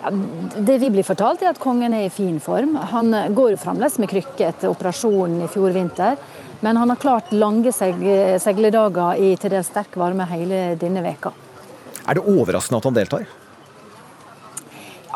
[0.00, 0.10] Ja,
[0.56, 2.76] det vi blir fortalt, er at kongen er i fin form.
[2.92, 6.16] Han går fremdeles med krykke etter operasjonen i fjor vinter.
[6.60, 8.00] Men han har klart lange seg
[8.40, 11.32] segledager i til dels sterk varme hele denne veka.
[12.08, 13.28] Er det overraskende at han deltar?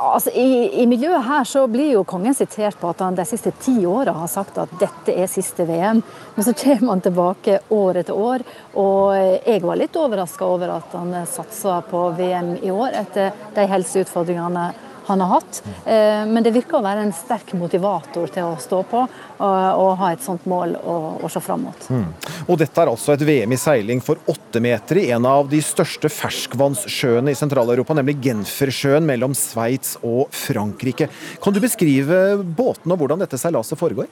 [0.04, 3.54] Altså, i, I miljøet her så blir jo kongen sitert på at han de siste
[3.62, 6.02] ti åra har sagt at dette er siste VM.
[6.34, 8.44] Men så kommer han tilbake år etter år.
[8.80, 13.68] Og jeg var litt overraska over at han satsa på VM i år etter de
[13.70, 14.66] helseutfordringene
[15.06, 15.62] han har hatt.
[15.84, 19.90] Eh, Men det virker å være en sterk motivator til å stå på og, og
[20.00, 21.86] ha et sånt mål å se fram mot.
[21.90, 22.06] Mm.
[22.48, 25.60] Og dette er altså et VM i seiling for åtte meter i en av de
[25.64, 31.10] største ferskvannssjøene i Sentral-Europa, nemlig Genfersjøen mellom Sveits og Frankrike.
[31.42, 34.08] Kan du beskrive båten og hvordan dette seilaset foregår?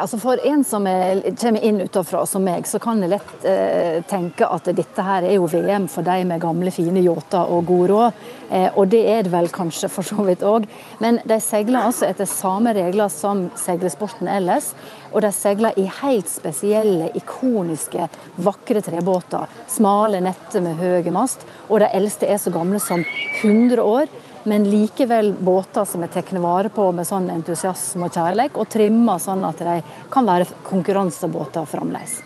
[0.00, 3.98] Altså For en som er, kommer inn utenfra, som meg, så kan jeg lett eh,
[4.08, 7.90] tenke at dette her er jo VM for de med gamle, fine yachter og god
[7.90, 8.22] råd.
[8.50, 10.66] Eh, og det er det vel kanskje for så vidt òg.
[11.02, 14.72] Men de seiler altså etter samme regler som seilesporten ellers.
[15.12, 18.08] Og de seiler i helt spesielle, ikoniske,
[18.40, 19.50] vakre trebåter.
[19.68, 21.44] Smale netter med høy mast.
[21.68, 23.04] Og de eldste er så gamle som
[23.42, 24.10] 100 år
[24.48, 29.18] men likevel båter som er tatt vare på med sånn entusiasme og kjærlighet, og trimma
[29.20, 29.78] sånn at de
[30.12, 32.20] kan være konkurransebåter fremdeles.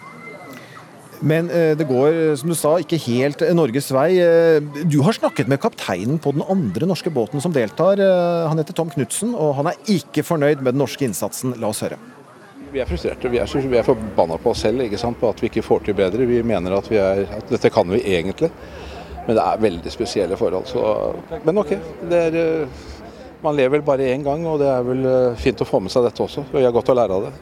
[1.25, 4.09] Men eh, det går, som du sa, ikke helt eh, Norges vei.
[4.21, 8.01] Eh, Du har snakket med kapteinen på den andre norske båten som deltar.
[8.03, 11.57] Eh, Han heter Tom Knutsen, og han er ikke fornøyd med den norske innsatsen.
[11.63, 11.97] La oss høre.
[12.75, 13.31] Vi er frustrerte.
[13.31, 15.21] Vi er, vi er forbanna på oss selv ikke sant?
[15.21, 16.27] på at vi ikke får til bedre.
[16.27, 18.51] Vi mener at, vi er, at dette kan vi egentlig,
[19.27, 20.69] men det er veldig spesielle forhold.
[20.69, 20.83] Så,
[21.45, 21.75] men OK.
[22.11, 22.85] Det er, eh,
[23.45, 25.93] man lever vel bare én gang, og det er vel eh, fint å få med
[25.93, 26.47] seg dette også.
[26.49, 27.35] og Vi har godt å lære av det.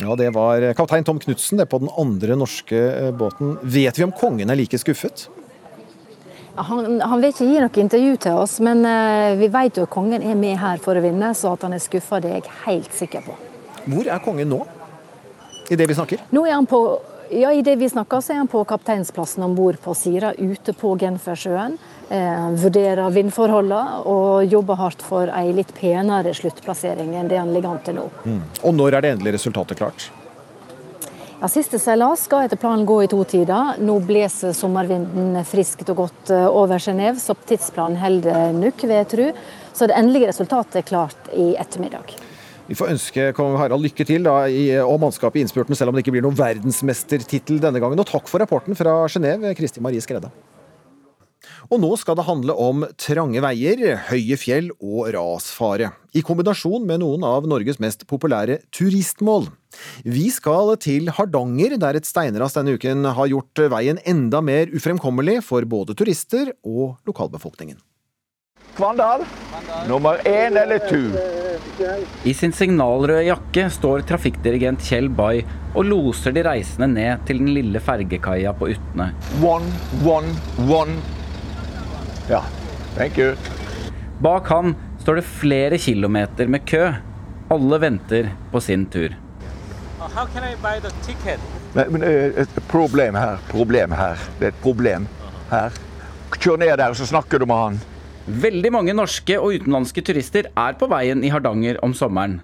[0.00, 3.56] Ja, Det var kaptein Tom Knutsen på den andre norske eh, båten.
[3.62, 5.28] Vet vi om kongen er like skuffet?
[6.56, 9.92] Han, han vil ikke gi noe intervju til oss, men eh, vi vet jo at
[9.92, 12.56] kongen er med her for å vinne, så at han er skuffa, det er jeg
[12.64, 13.36] helt sikker på.
[13.86, 14.62] Hvor er kongen nå?
[15.68, 16.24] I det vi snakker?
[16.32, 16.80] Nå er han på
[17.30, 20.72] ja, I det vi snakker, så er han på kapteinsplassen om bord på Sira, ute
[20.76, 21.78] på Genfersjøen.
[22.08, 27.74] Eh, vurderer vindforholdene og jobber hardt for ei litt penere sluttplassering enn det han ligger
[27.74, 28.06] an til nå.
[28.22, 28.38] Mm.
[28.62, 30.06] Og når er det endelige resultatet klart?
[31.40, 33.74] Ja, Siste seilas skal etter planen gå i to tider.
[33.82, 39.10] Nå blåser sommervinden friskt og godt eh, over Genéve, så tidsplanen holder nok, vil jeg
[39.12, 39.28] tro.
[39.76, 42.14] Så det endelige resultatet er klart i ettermiddag.
[42.66, 44.40] Vi får ønske kong Harald lykke til da,
[44.82, 48.02] og mannskapet i innspurten, selv om det ikke blir noen verdensmestertittel denne gangen.
[48.02, 50.32] Og takk for rapporten fra Genéve, Kristi Marie Skredde.
[51.70, 55.92] Og nå skal det handle om trange veier, høye fjell og rasfare.
[56.16, 59.46] I kombinasjon med noen av Norges mest populære turistmål.
[60.02, 65.42] Vi skal til Hardanger, der et steinras denne uken har gjort veien enda mer ufremkommelig
[65.46, 67.78] for både turister og lokalbefolkningen.
[68.76, 69.24] Kvandal.
[69.88, 71.00] Nummer én eller to?
[72.24, 77.52] I sin signalrøde jakke står trafikkdirigent Kjell Bay og loser de reisende ned til den
[77.56, 79.10] lille fergekaia på Utne.
[79.40, 79.72] One,
[80.04, 80.34] one,
[80.68, 80.98] one.
[82.28, 82.42] Ja,
[82.96, 83.32] thank you.
[84.20, 86.84] Bak han står det flere kilometer med kø.
[87.50, 89.16] Alle venter på sin tur.
[90.00, 91.40] How can I buy the ticket?
[91.72, 93.36] Men, men eh, et problem her.
[93.50, 94.20] Problem her.
[94.38, 95.08] Det er et problem
[95.50, 95.76] her.
[96.36, 97.78] Kjør ned der, og så snakker du med han.
[98.26, 102.40] Veldig mange norske og utenlandske turister er på veien i Hardanger om sommeren.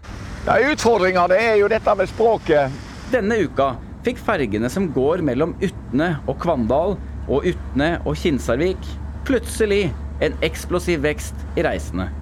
[0.46, 2.70] Ja, Utfordringa er jo dette med språket.
[3.10, 3.72] Denne uka
[4.06, 6.94] fikk fergene som går mellom Utne og Kvandal
[7.26, 8.78] og Utne og Kinsarvik,
[9.26, 9.88] plutselig
[10.22, 12.12] en eksplosiv vekst i reisende.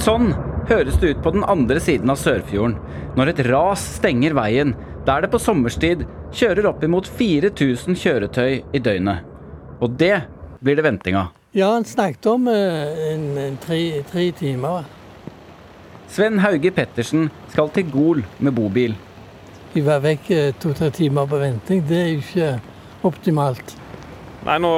[0.00, 0.32] Sånn
[0.68, 2.78] høres det ut på den andre siden av Sørfjorden,
[3.20, 4.72] når et ras stenger veien
[5.04, 9.33] der det på sommerstid kjører oppimot 4000 kjøretøy i døgnet.
[9.84, 10.14] Og det
[10.64, 11.32] blir det venting av.
[11.54, 14.88] Ja, han snakket om eh, en, en tre, tre timer.
[16.10, 18.96] Sven Hauge Pettersen skal til Gol med bobil.
[19.74, 21.84] Vi var vekk eh, to-tre timer på venting.
[21.86, 22.52] Det er jo ikke
[23.06, 23.76] optimalt.
[24.44, 24.70] Nei, Nå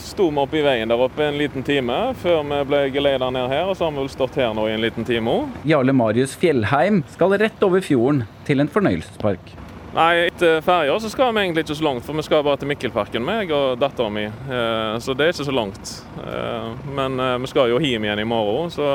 [0.00, 3.48] sto vi oppe i veien der oppe en liten time før vi ble geleida ned
[3.52, 3.70] her.
[3.70, 5.60] Og så har vi vel stått her nå i en liten time òg.
[5.68, 9.54] Jarle Marius Fjellheim skal rett over fjorden til en fornøyelsespark.
[9.94, 12.66] Nei, etter ferja så skal vi egentlig ikke så langt, for vi skal bare til
[12.66, 14.24] Mikkelparken, meg og dattera mi.
[14.26, 15.92] Eh, så det er ikke så langt.
[16.18, 18.88] Eh, men eh, vi skal jo hjem igjen i morgen, så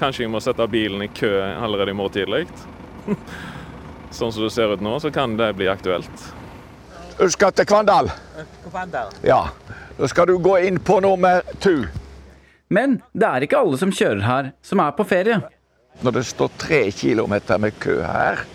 [0.00, 2.42] kanskje jeg må sette bilen i kø allerede i morgen tidlig.
[4.18, 6.26] Sånn som det ser ut nå, så kan det bli aktuelt.
[7.14, 8.10] Du skal til Kvandal?
[9.22, 9.44] Ja.
[10.00, 11.84] Da skal du gå inn på nummer to.
[12.74, 15.44] Men det er ikke alle som kjører her, som er på ferie.
[16.02, 18.48] Når det står tre kilometer med kø her,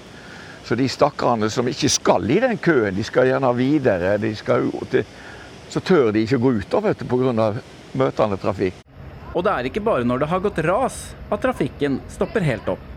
[0.65, 4.15] så de stakkarene som ikke skal i den køen, de skal gjerne videre.
[4.17, 5.05] De skal til,
[5.69, 7.53] så tør de ikke gå ut vet du, pga.
[7.93, 8.81] møtende trafikk.
[9.35, 10.97] Og det er ikke bare når det har gått ras
[11.29, 12.91] at trafikken stopper helt opp.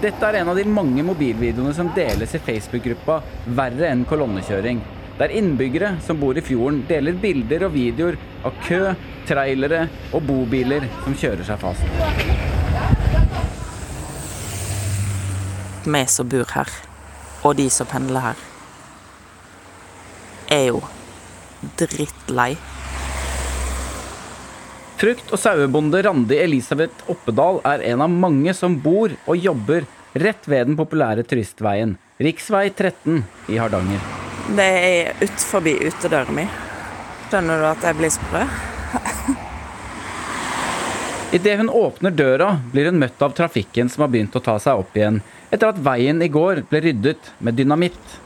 [0.00, 3.20] Dette er en av de mange mobilvideoene som deles i Facebook-gruppa
[3.56, 4.82] Verre enn kolonnekjøring.
[5.18, 8.82] Der innbyggere som bor i fjorden deler bilder og videoer av kø,
[9.28, 12.65] trailere og bobiler som kjører seg fast.
[15.86, 16.70] Vi som bor her,
[17.46, 18.40] og de som pendler her,
[20.50, 20.80] er jo
[21.78, 22.56] drittlei.
[24.98, 30.48] Frukt- og sauebonde Randi Elisabeth Oppedal er en av mange som bor og jobber rett
[30.48, 32.32] ved den populære turistveien, rv.
[32.74, 33.22] 13
[33.52, 34.02] i Hardanger.
[34.56, 36.48] Det er utenfor utedøra mi.
[37.28, 38.42] Skjønner du at jeg blir sprø?
[41.36, 44.78] Idet hun åpner døra, blir hun møtt av trafikken som har begynt å ta seg
[44.80, 45.18] opp igjen,
[45.50, 48.16] etter at veien i går ble ryddet med dynamitt.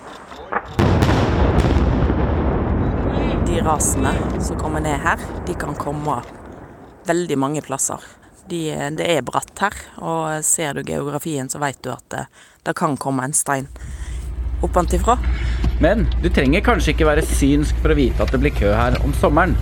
[3.47, 6.21] De rasene som kommer ned her, de kan komme
[7.09, 8.03] veldig mange plasser.
[8.51, 12.25] De, det er bratt her, og ser du geografien, så vet du at det,
[12.67, 13.69] det kan komme en stein
[14.65, 15.19] oppantifra.
[15.81, 18.99] Men du trenger kanskje ikke være synsk for å vite at det blir kø her
[19.05, 19.57] om sommeren.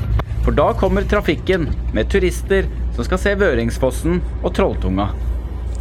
[0.46, 2.66] For da kommer trafikken med turister
[2.96, 5.10] som skal se Vøringsfossen og Trolltunga.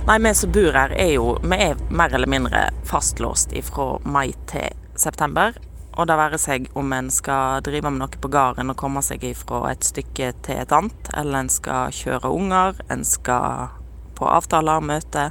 [0.07, 4.31] Nei, vi som bor her er jo vi er mer eller mindre fastlåst fra mai
[4.47, 5.57] til september.
[5.99, 9.25] Og det være seg om en skal drive med noe på gården og komme seg
[9.35, 13.75] fra et stykke til et annet, eller en skal kjøre unger, en skal
[14.15, 15.27] på avtaler, møte,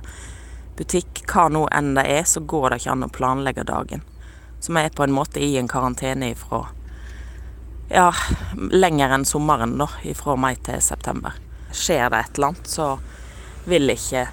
[0.76, 4.04] butikk, hva nå enn det er, så går det ikke an å planlegge dagen.
[4.60, 6.66] Så vi er på en måte i en karantene ifra
[7.88, 8.10] ja,
[8.52, 11.40] lenger enn sommeren, da, Ifra mai til september.
[11.72, 12.98] Skjer det et eller annet, så
[13.64, 14.28] vil ikke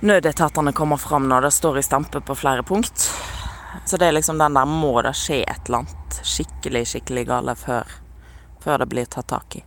[0.00, 3.08] nødetatene kommer fram når det står i stampe på flere punkt.
[3.86, 7.54] Så det er liksom den der må det skje et eller annet skikkelig, skikkelig gale
[7.60, 7.96] før,
[8.64, 9.62] før det blir tatt tak i.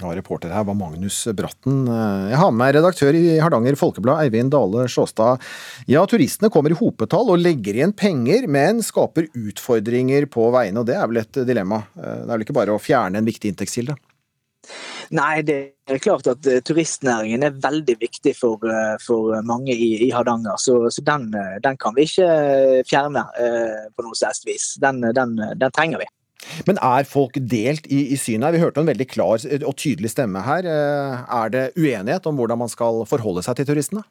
[0.00, 1.84] Ja, reporter her var Magnus Bratten.
[1.86, 5.42] Jeg har med meg redaktør i Hardanger Folkeblad, Eivind Dale Sjåstad.
[5.90, 10.80] Ja, turistene kommer i hopetall og legger igjen penger, men skaper utfordringer på veiene.
[10.80, 11.84] Og det er vel et dilemma?
[11.94, 13.98] Det er vel ikke bare å fjerne en viktig inntektskilde?
[15.12, 15.56] Nei, det
[15.90, 20.56] er klart at uh, turistnæringen er veldig viktig for, uh, for mange i, i, Hardanger.
[20.62, 22.28] Så, så den, uh, den, kan vi ikke
[22.88, 23.26] fjerne
[23.92, 24.72] på noe særlig vis.
[24.82, 26.08] Den, den, den, trenger vi.
[26.66, 28.56] Men er folk delt i, i synet her?
[28.56, 30.66] Vi hørte en veldig klar og tydelig stemme her.
[30.66, 34.02] Er det uenighet om hvordan man skal forholde seg til turistene?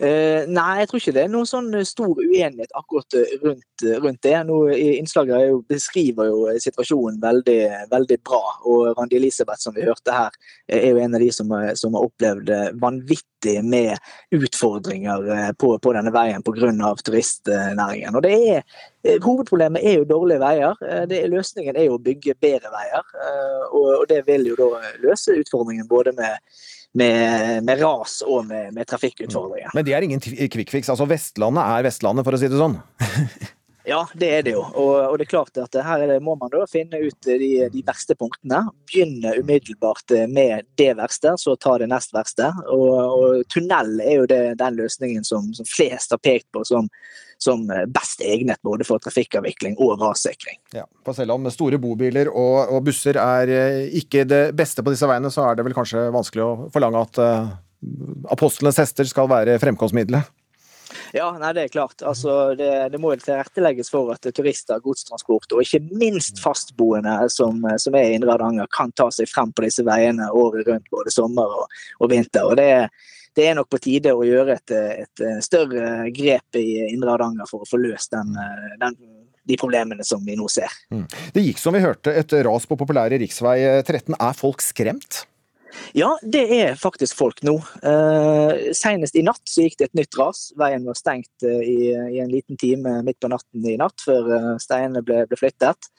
[0.00, 4.32] Uh, nei, jeg tror ikke det er noen sånn stor uenighet akkurat rundt, rundt det.
[4.48, 7.58] Nå, innslaget jo, beskriver jo situasjonen veldig,
[7.90, 8.40] veldig, bra.
[8.70, 10.38] Og Randi Elisabeth, som vi hørte her,
[10.72, 14.00] er jo en av de som, som har opplevd vanvittig med
[14.36, 16.94] utfordringer på, på denne veien pga.
[17.04, 18.16] turistnæringen.
[18.16, 18.80] Og det er,
[19.20, 20.80] Hovedproblemet er jo dårlige veier.
[20.84, 23.14] Er, løsningen er jo å bygge bedre veier.
[23.68, 26.40] Og, og det vil jo da løse utfordringen både med
[26.98, 29.70] med, med ras og med, med, trafikkutfordringer.
[29.74, 30.90] Men det er ingen kvikkfiks.
[30.90, 32.78] Altså Vestlandet er Vestlandet, for å si det sånn?
[33.90, 34.60] Ja, det er det jo.
[34.60, 37.82] Og, og, det er klart at her det, må man da finne ut de, de,
[37.86, 38.60] verste punktene.
[38.90, 42.52] Begynne umiddelbart med det verste, så ta det nest verste.
[42.70, 46.90] Og, og tunnel er jo det, den løsningen som, som, flest har pekt på som,
[47.40, 50.58] som best egnet både for trafikkavvikling og rassikring.
[50.76, 54.92] Ja, for selv om store bobiler og, og, busser er eh, ikke det beste på
[54.92, 57.48] disse veiene, så er det vel kanskje vanskelig å forlange at uh,
[58.32, 60.28] apostlenes hester skal være fremkomstmiddelet?
[61.14, 62.02] Ja, nei, det er klart.
[62.06, 67.96] Altså, det, det må tilrettelegges for at turister, godstransport og ikke minst fastboende som, som
[67.98, 71.62] er i Indre Hardanger, kan ta seg frem på disse veiene året rundt, både sommer
[71.62, 72.46] og, og vinter.
[72.46, 72.70] Og det,
[73.36, 74.74] det, er nok på tide å gjøre et,
[75.06, 78.34] et større grep i Indre Hardanger for å få løst den,
[78.80, 78.98] den
[79.50, 80.70] de problemene som vi nå ser.
[80.92, 81.06] Mm.
[81.34, 83.26] Det gikk som vi hørte et ras på populære rv.
[83.86, 84.16] 13.
[84.18, 85.24] Er folk skremt?
[85.94, 87.56] Ja, det er faktisk folk nå.
[87.86, 90.48] Eh, senest i natt så gikk det et nytt ras.
[90.58, 94.32] Veien var stengt eh, i, i, en liten time midt på natten i natt før
[94.34, 95.90] eh, steinene ble, ble flyttet.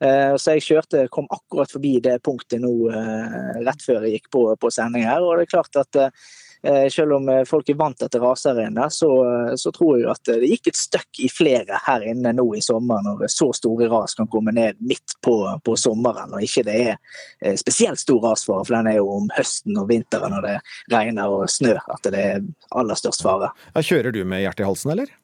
[0.00, 4.32] Eh, så jeg kjørte, kom akkurat forbi det punktet nå eh, rett før jeg gikk
[4.32, 5.24] på, på sending her.
[5.24, 6.47] Og det er klart at eh, Eh,
[6.90, 9.10] selv om eh, folk er vant til raser inne, så,
[9.56, 13.02] så, tror jeg at det gikk et støkk i flere her inne nå i sommer,
[13.04, 16.34] når så store ras kan komme ned midt på, på sommeren.
[16.34, 16.96] Og ikke det er
[17.42, 20.56] eh, spesielt stor rasfare, for den er jo om høsten og vinteren når det
[20.94, 22.44] regner og snø at det er
[22.76, 23.52] aller størst fare.
[23.74, 25.14] Ja, kjører du med hjertet i halsen, eller?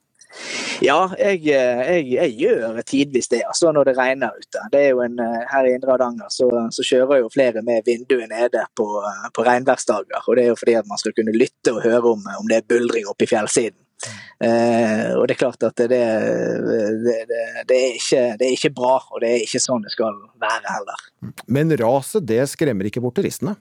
[0.82, 4.64] Ja, jeg, jeg, jeg, gjør tidvis det, altså når det regner ute.
[4.72, 5.20] Det er jo en,
[5.50, 8.88] her i Indre Hardanger så, så, kjører jo flere med vinduet nede på,
[9.34, 10.26] på regnværsdager.
[10.26, 12.60] Og det er jo fordi at man skal kunne lytte og høre om, om det
[12.60, 13.78] er buldring oppe i fjellsiden.
[14.44, 16.02] Eh, og det er klart at det, det,
[17.04, 17.18] det,
[17.68, 20.74] det, er ikke, det er ikke bra, og det er ikke sånn det skal være
[20.74, 21.06] heller.
[21.46, 23.56] Men raset det skremmer ikke bort turistene?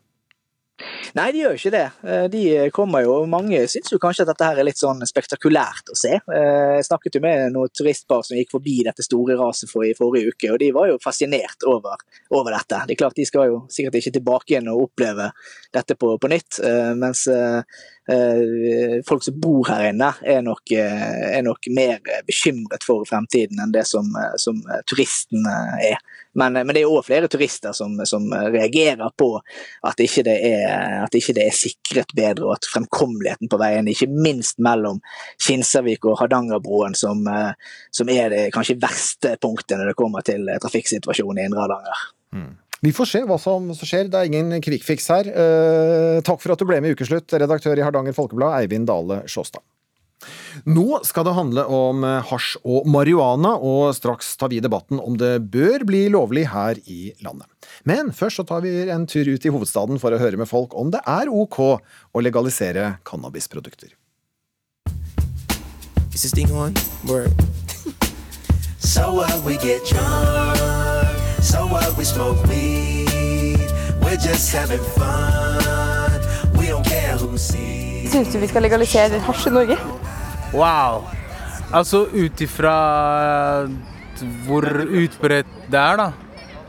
[1.13, 1.83] Nei, de gjør jo ikke det.
[2.09, 2.41] Eh, de
[2.73, 6.15] kommer jo, Mange syns jo kanskje at dette her er litt sånn spektakulært å se.
[6.17, 9.93] Eh, jeg snakket jo med noen turistpar som gikk forbi dette store raset for i
[9.97, 12.01] forrige uke, og de var jo fascinert over,
[12.33, 12.81] over dette.
[12.87, 15.29] Det er klart De skal jo sikkert ikke tilbake igjen og oppleve
[15.73, 17.27] dette på, på nytt, eh, mens
[19.07, 23.85] folk som bor her inne er nok, er nok mer bekymret for fremtiden enn det
[23.87, 24.09] som,
[24.41, 26.01] som turistene er.
[26.33, 29.29] Men, men, det er òg flere turister som, som, reagerer på
[29.85, 33.87] at ikke, det er, at ikke det er sikret bedre, og at fremkommeligheten på veien,
[33.87, 34.99] ikke minst mellom
[35.45, 37.21] Kinsarvik og Hardangerbroen, som,
[37.93, 42.03] som er det kanskje verste punktet når det kommer til trafikksituasjonen i Indre Hardanger.
[42.33, 42.51] Mm.
[42.83, 44.09] Vi får se hva som skjer.
[44.11, 45.29] Det er ingen kvikkfiks her.
[45.29, 49.21] Eh, takk for at du ble med i Ukeslutt, redaktør i Hardanger Folkeblad, Eivind Dale
[49.31, 49.63] Sjåstad.
[50.67, 55.15] Nå skal det handle om eh, hasj og marihuana, og straks tar vi debatten om
[55.19, 57.47] det bør bli lovlig her i landet.
[57.87, 60.75] Men først så tar vi en tur ut i hovedstaden for å høre med folk
[60.75, 63.95] om det er ok å legalisere cannabisprodukter.
[66.13, 66.75] Is this thing on?
[67.07, 67.31] Word.
[68.77, 70.92] so what we get drunk,
[71.43, 73.69] so what we smoke weed,
[74.01, 76.19] we're just having fun,
[76.57, 77.83] we don't care who sees
[78.13, 79.77] syns du vi skal legalisere hasj i Norge?
[80.53, 81.07] Wow.
[81.73, 82.73] Altså ut ifra
[84.45, 86.11] hvor utbredt det er, da,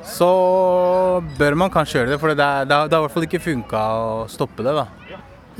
[0.08, 0.30] så
[1.38, 2.20] bør man kanskje gjøre det.
[2.22, 4.86] For det, er, har i hvert fall ikke funka å stoppe det, da.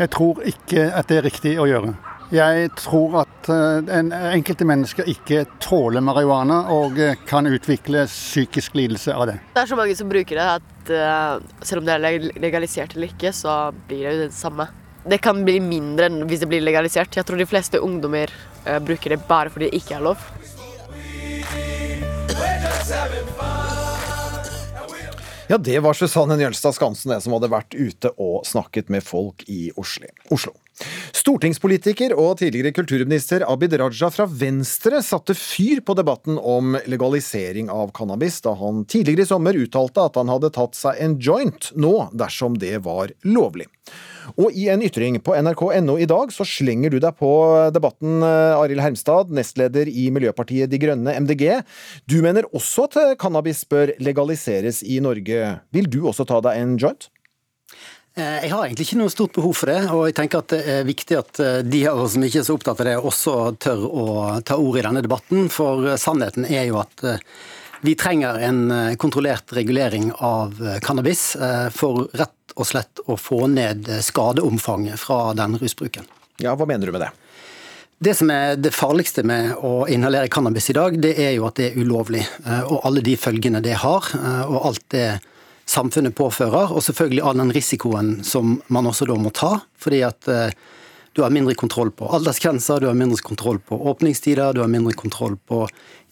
[0.00, 1.92] Jeg tror ikke at det er riktig å gjøre.
[2.32, 8.78] Jeg tror at eh, en enkelte mennesker ikke tåler marihuana og eh, kan utvikle psykisk
[8.78, 9.36] lidelse av det.
[9.52, 13.12] Det er så mange som bruker det at eh, selv om det er legalisert eller
[13.12, 14.68] ikke, så blir det jo det samme.
[15.04, 17.12] Det kan bli mindre enn hvis det blir legalisert.
[17.12, 18.32] Jeg tror de fleste ungdommer
[18.80, 20.22] bruker det bare fordi det ikke er lov.
[25.52, 29.44] Ja, det var Susanne Njølstad Skansen det som hadde vært ute og snakket med folk
[29.44, 30.56] i Oslo.
[31.14, 37.94] Stortingspolitiker og tidligere kulturminister Abid Raja fra Venstre satte fyr på debatten om legalisering av
[37.96, 41.94] cannabis da han tidligere i sommer uttalte at han hadde tatt seg en joint nå
[42.12, 43.70] dersom det var lovlig.
[44.40, 47.32] Og i en ytring på nrk.no i dag så slenger du deg på
[47.74, 51.60] debatten, eh, Arild Hermstad, nestleder i Miljøpartiet De Grønne, MDG.
[52.08, 55.58] Du mener også at cannabis bør legaliseres i Norge.
[55.72, 57.08] Vil du også ta deg en joint?
[58.14, 60.60] Eh, Jeg har egentlig ikke noe stort behov for det, og jeg tenker at det
[60.70, 63.34] er viktig at eh, de av oss som ikke er så opptatt av det, også
[63.58, 64.04] tør å
[64.46, 65.48] ta ord i denne debatten.
[65.50, 67.02] For eh, sannheten er jo at
[67.84, 68.60] vi trenger en
[68.96, 71.34] kontrollert regulering av cannabis
[71.76, 76.06] for rett og slett å få ned skadeomfanget fra den rusbruken.
[76.40, 77.10] Ja, Hva mener du med det?
[78.00, 81.60] Det som er det farligste med å inhalere cannabis i dag, det er jo at
[81.60, 82.24] det er ulovlig.
[82.70, 84.08] Og alle de følgene det har,
[84.48, 85.06] og alt det
[85.70, 86.72] samfunnet påfører.
[86.74, 89.56] Og selvfølgelig all den risikoen som man også da må ta.
[89.80, 90.54] Fordi at eh,
[91.14, 94.96] du har mindre kontroll på aldersgrenser, du har mindre kontroll på åpningstider, du har mindre
[94.98, 95.64] kontroll på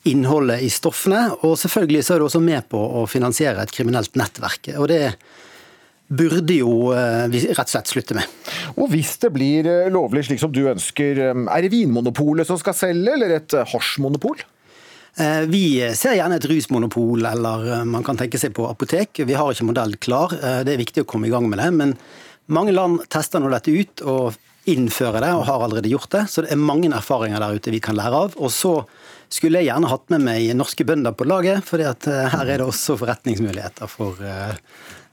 [0.09, 1.25] innholdet i stoffene.
[1.43, 4.75] Og selvfølgelig så er du også med på å finansiere et kriminelt nettverk.
[4.79, 5.05] Og det
[6.13, 8.41] burde jo eh, rett og slett slutte med.
[8.77, 12.77] Og hvis det blir eh, lovlig slik som du ønsker, er det Vinmonopolet som skal
[12.77, 14.43] selge, eller et hasjmonopol?
[15.17, 19.23] Eh, Vi ser gjerne et rusmonopol, eller eh, man kan tenke seg på apotek.
[19.27, 20.33] Vi har ikke modell klar.
[20.39, 21.69] Eh, Det er viktig å komme i gang med det.
[21.77, 21.97] Men
[22.53, 24.39] mange land tester nå dette ut og
[24.71, 26.27] innfører det, og har allerede gjort det.
[26.31, 28.37] Så det er mange erfaringer der ute vi kan lære av.
[28.39, 28.77] Og så
[29.33, 32.99] skulle jeg gjerne hatt med meg norske bønder på laget, for her er det også
[33.01, 34.21] forretningsmuligheter for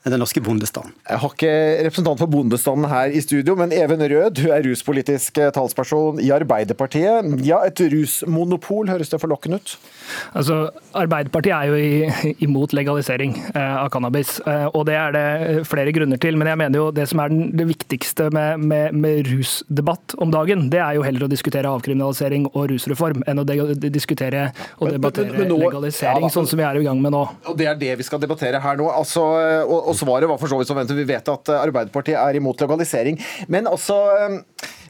[0.07, 0.93] den norske bondestanden.
[1.09, 1.51] Jeg har ikke
[1.89, 6.29] representant for bondestanden her i studio, men Even Rød, du er ruspolitisk eh, talsperson i
[6.31, 7.27] Arbeiderpartiet.
[7.45, 9.73] Ja, et rusmonopol, høres det forlokkende ut?
[10.39, 15.65] Altså, Arbeiderpartiet er jo i, imot legalisering eh, av cannabis, eh, og det er det
[15.67, 16.39] flere grunner til.
[16.39, 20.31] Men jeg mener jo det som er den, det viktigste med, med, med rusdebatt om
[20.33, 24.47] dagen, det er jo heller å diskutere avkriminalisering og rusreform enn å de, de diskutere
[24.79, 26.33] og debattere men nå- legalisering, ja, da.
[26.39, 27.25] sånn som vi er i gang med nå.
[27.51, 28.87] Og Det er det vi skal debattere her nå.
[28.95, 29.27] Altså,
[29.67, 30.97] og, og svaret var for så vidt som ventet.
[30.97, 33.19] Vi vet at eh, Arbeiderpartiet er imot legalisering.
[33.51, 33.97] Men altså,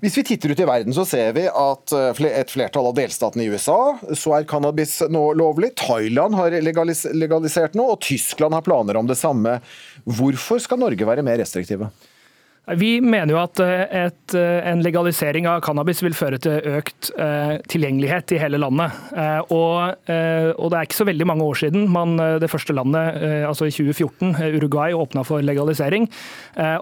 [0.03, 3.45] hvis vi titter ut i verden, så ser vi at eh, et flertall av delstatene
[3.45, 3.79] i USA,
[4.17, 5.73] så er cannabis nå lovlig.
[5.79, 9.59] Thailand har legalis legalisert nå, og Tyskland har planer om det samme.
[10.05, 11.91] Hvorfor skal Norge være mer restriktive?
[12.77, 17.09] Vi mener jo at eh, et, eh, en legalisering av cannabis vil føre til økt
[17.17, 18.93] eh, tilgjengelighet i hele landet.
[19.49, 23.17] Og, og det er ikke så veldig mange år siden man, det første landet,
[23.47, 26.07] altså i 2014, eh, Uruguay, åpna for legalisering.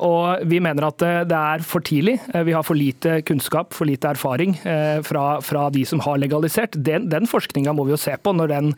[0.03, 2.17] Og vi mener at det er for tidlig.
[2.47, 4.55] Vi har for lite kunnskap, for lite erfaring
[5.05, 6.75] fra, fra de som har legalisert.
[6.87, 8.71] Den, den forskninga må vi jo se på når den,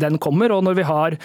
[0.00, 1.16] den kommer, og når vi har,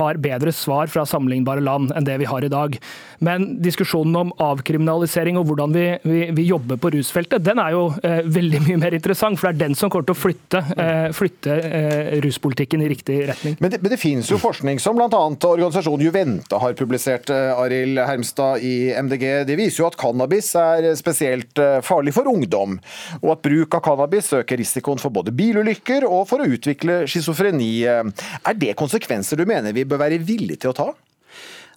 [0.00, 2.78] har bedre svar fra sammenlignbare land enn det vi har i dag.
[3.22, 7.84] Men diskusjonen om avkriminalisering og hvordan vi, vi, vi jobber på rusfeltet, den er jo
[8.02, 9.38] eh, veldig mye mer interessant.
[9.38, 13.18] For det er den som kommer til å flytte, eh, flytte eh, ruspolitikken i riktig
[13.30, 13.56] retning.
[13.60, 15.08] Men det, men det finnes jo forskning som bl.a.
[15.08, 19.26] organisasjonen Juventa har publisert, eh, Arild Hermstad i MDG.
[19.48, 22.78] Det viser jo at cannabis er spesielt eh, farlig for ungdom,
[23.20, 27.72] og at bruk av cannabis øker risikoen for både bilulykker og for å utvikle schizofreni.
[27.86, 30.92] Er det konsekvenser du mener vi bør være villige til å ta?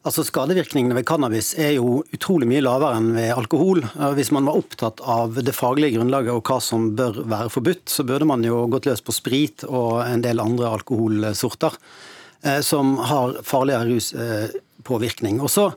[0.05, 3.79] Altså Skadevirkningene ved cannabis er jo utrolig mye lavere enn ved alkohol.
[4.13, 8.05] Hvis man var opptatt av det faglige grunnlaget og hva som bør være forbudt, så
[8.05, 11.79] burde man jo gått løs på sprit og en del andre alkoholsorter
[12.45, 15.41] eh, som har farligere ruspåvirkning.
[15.41, 15.71] Og så,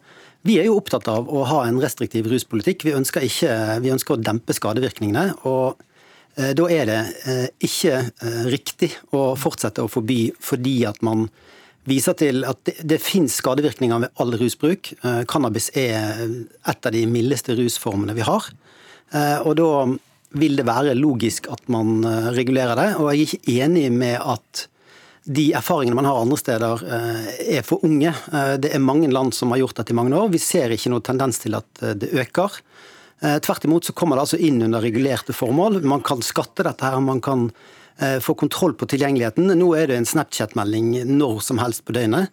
[0.45, 2.85] Vi er jo opptatt av å ha en restriktiv ruspolitikk.
[2.85, 5.41] Vi ønsker, ikke, vi ønsker å dempe skadevirkningene.
[5.49, 5.81] og
[6.37, 8.05] eh, Da er det eh, ikke
[8.53, 11.31] riktig å fortsette å forby fordi at man
[11.89, 14.93] viser til at det, det finnes skadevirkninger ved all rusbruk.
[15.03, 18.49] Eh, Cannabis er et av de mildeste rusformene vi har.
[19.13, 19.71] Eh, Og da
[20.39, 22.89] vil det være logisk at man eh, regulerer det.
[22.99, 24.67] Og jeg er ikke enig med at
[25.29, 26.83] de erfaringene man har andre steder,
[27.53, 28.15] er for unge.
[28.65, 30.31] Det er mange land som har gjort dette i mange år.
[30.33, 32.55] Vi ser ikke noen tendens til at det øker.
[33.45, 35.83] Tvert imot så kommer det altså inn under regulerte formål.
[35.85, 37.51] Man kan skatte dette her, man kan
[38.23, 39.51] få kontroll på tilgjengeligheten.
[39.59, 42.31] Nå er det en Snapchat-melding når som helst på døgnet.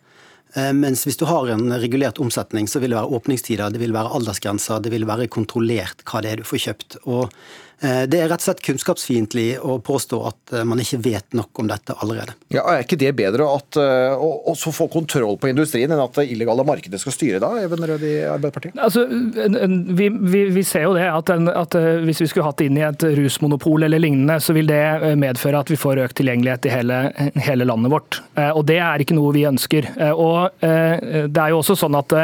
[0.55, 3.95] Eh, mens hvis du har en regulert omsetning, så vil det være åpningstider, det vil
[3.95, 6.99] være aldersgrenser, det vil være kontrollert hva det er du får kjøpt.
[7.05, 11.35] Og Eh, det er rett og slett kunnskapsfiendtlig å påstå at eh, man ikke vet
[11.35, 12.35] nok om dette allerede.
[12.53, 16.15] Ja, Er ikke det bedre at, eh, å også få kontroll på industrien enn at
[16.15, 18.79] det illegale markedet skal styre da, Even Rød i Arbeiderpartiet?
[18.79, 21.75] Altså, vi, vi, vi, ser jo det at, en, at,
[22.07, 24.81] hvis vi skulle hatt inn i et rusmonopol eller lignende, så vil det
[25.19, 27.01] medføre at vi får økt tilgjengelighet i hele,
[27.43, 28.21] hele landet vårt.
[28.55, 29.87] Og Det er ikke noe vi ønsker.
[30.13, 32.15] Og Det er jo også sånn at,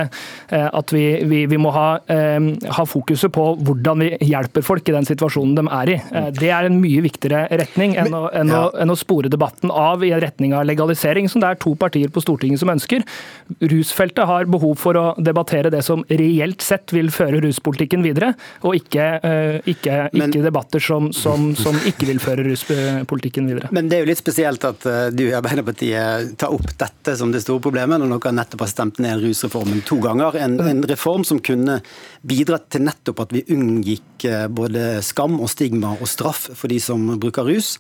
[0.52, 5.41] at vi, vi, må ha, ha fokuset på hvordan vi hjelper folk i den situasjonen
[5.42, 5.98] situasjonen de er i.
[6.16, 9.72] Eh, det er en mye viktigere retning enn, å, enn, å, enn å spore debatten
[9.72, 13.04] av i en retning av legalisering, som det er to partier på Stortinget som ønsker.
[13.60, 18.34] Rusfeltet har behov for å debattere det som reelt sett vil føre ruspolitikken videre,
[18.64, 23.72] og ikke, eh, ikke, ikke debatter som, som, som, ikke vil føre ruspolitikken videre.
[23.72, 27.32] Men det er jo litt spesielt at eh, du i Arbeiderpartiet tar opp dette som
[27.34, 30.38] det store problemet, når dere nettopp har stemt ned rusreformen to ganger.
[30.42, 31.80] En, en reform som kunne
[32.28, 36.79] bidratt til nettopp at vi unngikk både skam skam og stigma og straff for de
[36.79, 37.79] som bruker rus.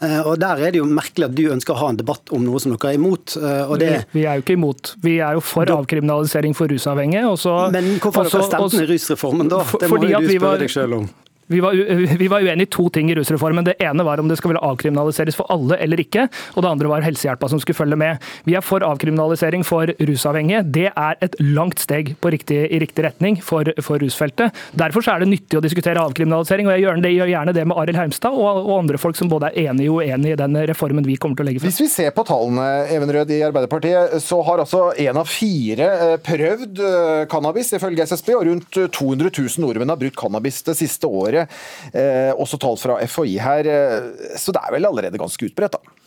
[0.00, 2.44] Eh, og Der er det jo merkelig at du ønsker å ha en debatt om
[2.44, 3.36] noe som dere er imot.
[3.36, 4.06] Eh, det...
[4.12, 4.94] Vi er jo ikke imot.
[5.02, 7.26] Vi er jo for avkriminalisering for rusavhengige.
[7.26, 9.62] Også, Men hvorfor har dere stemt ned rusreformen da?
[9.80, 11.10] Det må jo du spørre deg sjøl om.
[11.46, 11.72] Vi var,
[12.22, 13.64] vi var uenige i to ting i rusreformen.
[13.64, 16.28] Det ene var om det skulle avkriminaliseres for alle eller ikke.
[16.56, 18.22] Og det andre var helsehjelpa som skulle følge med.
[18.48, 20.62] Vi er for avkriminalisering for rusavhengige.
[20.74, 24.54] Det er et langt steg riktig, i riktig retning for, for, rusfeltet.
[24.78, 27.78] Derfor er det nyttig å diskutere avkriminalisering, og jeg gjør, det, gjør gjerne det med
[27.78, 31.06] Arild Heimstad og, og, andre folk som både er enige og uenige i den reformen
[31.06, 31.70] vi kommer til å legge frem.
[31.70, 35.88] Hvis vi ser på tallene Even Rød i Arbeiderpartiet, så har altså en av fire
[36.06, 40.76] eh, prøvd eh, cannabis, ifølge SSB, og rundt 200 000 nordmenn har brukt cannabis det
[40.80, 41.31] siste året.
[41.40, 43.68] Eh, også tall fra FHI her.
[43.72, 46.01] Eh, så det er vel allerede ganske utbredt, da?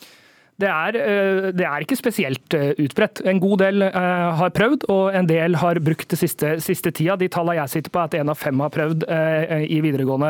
[0.55, 3.19] Det er, eh, det er, ikke spesielt eh, utbredt.
[3.27, 7.17] En god del eh, har prøvd, og en del har brukt det siste, siste tida.
[7.19, 10.29] De tallene jeg sitter på, er at en av fem har prøvd i videregående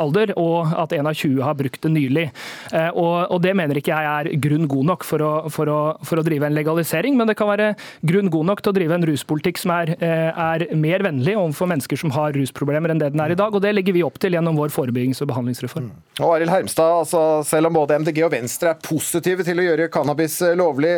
[0.00, 2.24] alder, og at en av 20 har brukt det nylig.
[2.72, 6.20] Og, og Det mener ikke jeg er grunn god nok for å, for, å, for
[6.20, 7.70] å, drive en legalisering, men det kan være
[8.06, 12.00] grunn god nok til å drive en ruspolitikk som er, er mer vennlig overfor mennesker
[12.00, 13.54] som har rusproblemer enn det den er i dag.
[13.54, 15.90] og Det legger vi opp til gjennom vår forebyggings- og behandlingsreform.
[15.92, 16.04] Mm.
[16.24, 19.90] Og Aril Hermstad, altså, selv om både MDG og Venstre er positive til å gjøre
[19.92, 20.96] cannabis eh, lovlig.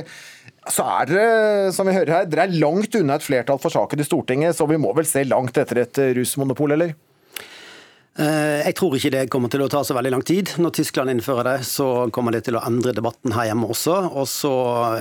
[0.67, 4.03] Så er dere, som vi hører her, dere er langt unna et flertall for saken
[4.03, 6.95] i Stortinget, så vi må vel se langt etter et eh, rusmonopol, eller?
[8.17, 10.55] Eh, jeg tror ikke det kommer til å ta så veldig lang tid.
[10.63, 13.99] Når Tyskland innfører det, så kommer det til å endre debatten her hjemme også.
[14.17, 14.55] Og så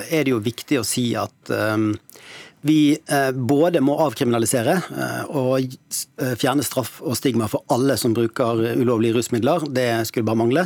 [0.06, 1.54] er det jo viktig å si at
[2.66, 2.98] vi
[3.38, 4.74] både må avkriminalisere
[5.38, 5.76] og
[6.18, 9.68] fjerne straff og stigma for alle som bruker ulovlige rusmidler.
[9.70, 10.66] Det skulle bare mangle.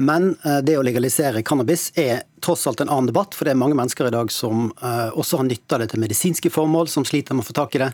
[0.00, 3.60] Men eh, det å legalisere cannabis er tross alt en annen debatt, for det er
[3.60, 7.04] mange mennesker i dag som eh, også har nytte av det til medisinske formål, som
[7.04, 7.90] sliter med å få tak i det.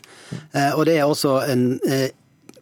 [0.52, 1.66] Eh, og det er også en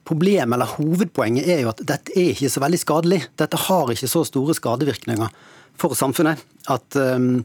[0.05, 3.19] Problemet eller hovedpoenget er jo at dette er ikke så veldig skadelig.
[3.41, 5.31] Dette har ikke så store skadevirkninger
[5.81, 7.43] for samfunnet at um,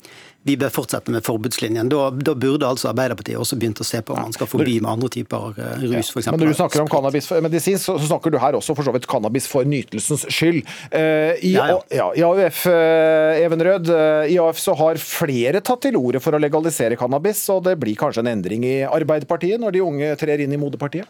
[0.48, 1.90] vi bør fortsette med forbudslinjen.
[1.92, 4.88] Da, da, burde altså Arbeiderpartiet også begynt å se på om man skal forby med
[4.94, 6.30] andre typer uh, rus, f.eks.
[6.32, 9.10] Men når du snakker om cannabismedisin, så, så snakker du her også for så vidt
[9.12, 10.62] cannabis for nytelsens skyld.
[10.94, 12.08] Uh, i, ja, ja.
[12.16, 13.92] I AUF, uh, Evenrød,
[14.32, 18.00] i AUF så har flere tatt til orde for å legalisere cannabis, og det blir
[18.00, 21.10] kanskje en endring i Arbeiderpartiet når de unge trer inn i moderpartiet?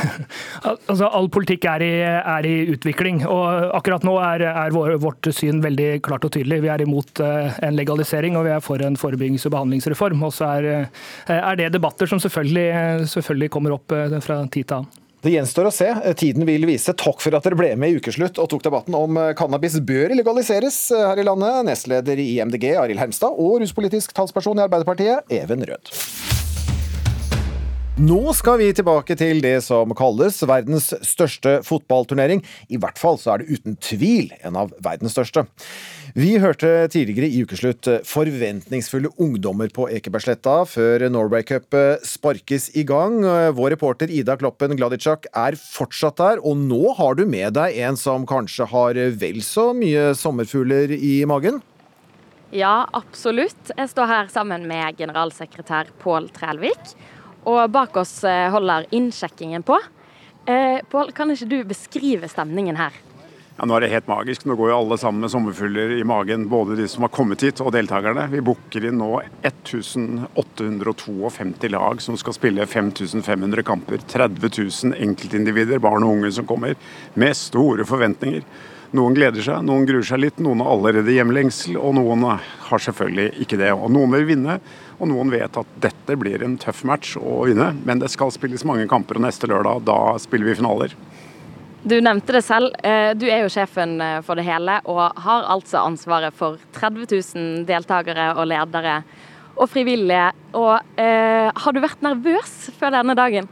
[0.90, 3.22] altså, all politikk er i, er i, utvikling.
[3.28, 6.62] og Akkurat nå er, er vår, vårt syn veldig klart og tydelig.
[6.64, 10.24] Vi er imot uh, en legalisering og vi er for en forebyggings- og behandlingsreform.
[10.28, 14.66] Og så er, uh, er, det debatter som selvfølgelig, selvfølgelig kommer opp uh, fra tid
[14.66, 14.98] til annen.
[15.22, 15.86] Det gjenstår å se.
[16.18, 16.96] Tiden vil vise.
[16.98, 20.88] Takk for at dere ble med i Ukeslutt og tok debatten om cannabis bør legaliseres
[20.90, 21.62] her i landet.
[21.70, 25.94] Nestleder i IMDg Arild Hermstad og ruspolitisk talsperson i Arbeiderpartiet Even Rød.
[28.00, 32.40] Nå skal vi tilbake til det som kalles verdens største fotballturnering.
[32.72, 35.42] I hvert fall så er det uten tvil en av verdens største.
[36.16, 41.76] Vi hørte tidligere i ukeslutt forventningsfulle ungdommer på Ekebergsletta før Norway Cup
[42.08, 43.20] sparkes i gang.
[43.60, 48.00] Vår reporter Ida Kloppen Gladitsjak er fortsatt der, og nå har du med deg en
[48.00, 51.60] som kanskje har vel så mye sommerfugler i magen?
[52.56, 53.76] Ja, absolutt.
[53.76, 56.96] Jeg står her sammen med generalsekretær Pål Trælvik.
[57.48, 59.78] Og bak oss eh, holder innsjekkingen på.
[60.46, 62.92] Eh, Pål, kan ikke du beskrive stemningen her?
[63.56, 64.44] Ja, Nå er det helt magisk.
[64.48, 67.60] Nå går jo alle sammen med sommerfugler i magen, både de som har kommet hit
[67.62, 68.24] og deltakerne.
[68.32, 69.10] Vi booker inn nå
[69.44, 73.98] 1852 lag som skal spille 5500 kamper.
[74.08, 76.72] 30 000 enkeltindivider, barn og unge som kommer,
[77.14, 78.42] med store forventninger.
[78.92, 83.30] Noen gleder seg, noen gruer seg litt, noen har allerede hjemlengsel, og noen har selvfølgelig
[83.40, 83.70] ikke det.
[83.72, 84.58] Og Noen vil vinne,
[84.98, 87.70] og noen vet at dette blir en tøff match å vinne.
[87.88, 90.96] Men det skal spilles mange kamper, og neste lørdag da spiller vi finaler.
[91.88, 92.76] Du nevnte det selv.
[92.84, 97.08] Eh, du er jo sjefen eh, for det hele, og har altså ansvaret for 30
[97.08, 99.00] 000 deltakere og ledere
[99.56, 100.28] og frivillige.
[100.52, 103.48] Og eh, har du vært nervøs før denne dagen?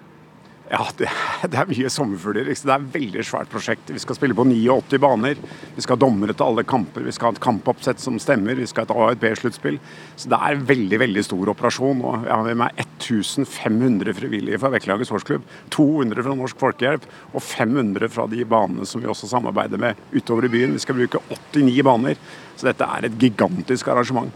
[0.71, 1.09] Ja, det,
[1.51, 2.47] det, er mye sommerfugler.
[2.47, 3.89] Det er et veldig svært prosjekt.
[3.91, 5.39] Vi skal spille på 89 baner.
[5.75, 7.03] Vi skal ha dommere til alle kamper.
[7.03, 8.55] Vi skal ha et kampoppsett som stemmer.
[8.55, 9.81] Vi skal ha et A- og et B-sluttspill.
[10.15, 12.05] Så det er en veldig veldig stor operasjon.
[12.07, 15.49] Og jeg har med meg 1500 frivillige fra Vekkelaget sportsklubb.
[15.75, 20.47] 200 fra Norsk Folkehjelp og 500 fra de banene som vi også samarbeider med utover
[20.47, 20.79] i byen.
[20.79, 22.23] Vi skal bruke 89 baner.
[22.55, 24.31] Så dette er et gigantisk arrangement.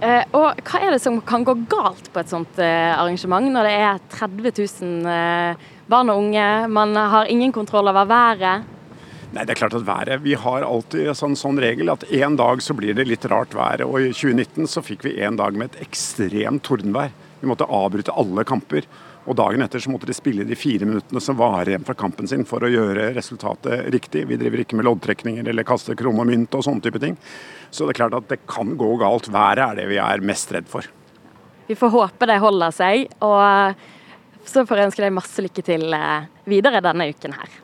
[0.00, 3.66] Eh, og hva er det som kan gå galt på et sånt eh, arrangement, når
[3.68, 6.46] det er 30 000 eh, barn og unge?
[6.72, 8.64] Man har ingen kontroll over været.
[9.30, 12.38] Nei, det er klart at været, Vi har alltid en sånn, sånn regel at en
[12.40, 13.84] dag så blir det litt rart vær.
[13.84, 17.12] Og I 2019 så fikk vi en dag med et ekstremt tordenvær.
[17.40, 18.88] Vi måtte avbryte alle kamper.
[19.28, 22.28] Og dagen etter så måtte de spille de fire minuttene som var igjen fra kampen
[22.30, 24.24] sin for å gjøre resultatet riktig.
[24.30, 27.18] Vi driver ikke med loddtrekninger eller kaster krone og mynt og sånne type ting.
[27.70, 29.28] Så det er klart at det kan gå galt.
[29.28, 30.88] Været er det vi er mest redd for.
[31.68, 35.92] Vi får håpe det holder seg, og så får jeg ønske deg masse lykke til
[35.94, 37.60] eh, videre denne uken her.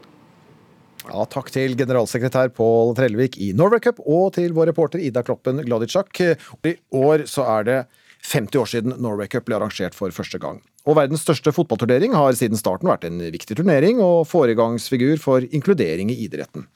[1.06, 5.62] Ja, takk til generalsekretær Pål Trellevik i Norway Cup, og til vår reporter Ida Kloppen
[5.64, 6.22] Gladitsjak.
[6.66, 7.82] I år så er det
[8.26, 10.60] 50 år siden Norway Cup ble arrangert for første gang.
[10.86, 16.12] Og verdens største fotballturnering har siden starten vært en viktig turnering og foregangsfigur for inkludering
[16.14, 16.68] i idretten.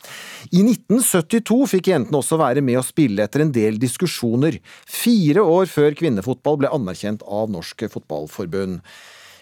[0.50, 4.58] I 1972 fikk jentene også være med å spille etter en del diskusjoner,
[4.90, 8.80] fire år før kvinnefotball ble anerkjent av Norsk Fotballforbund.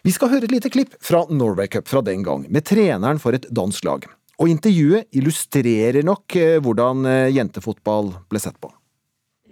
[0.05, 3.37] Vi skal høre et lite klipp fra Norway Cup fra den gang, med treneren for
[3.37, 4.05] et dansk lag.
[4.39, 8.71] Og intervjuet illustrerer nok hvordan jentefotball ble sett på.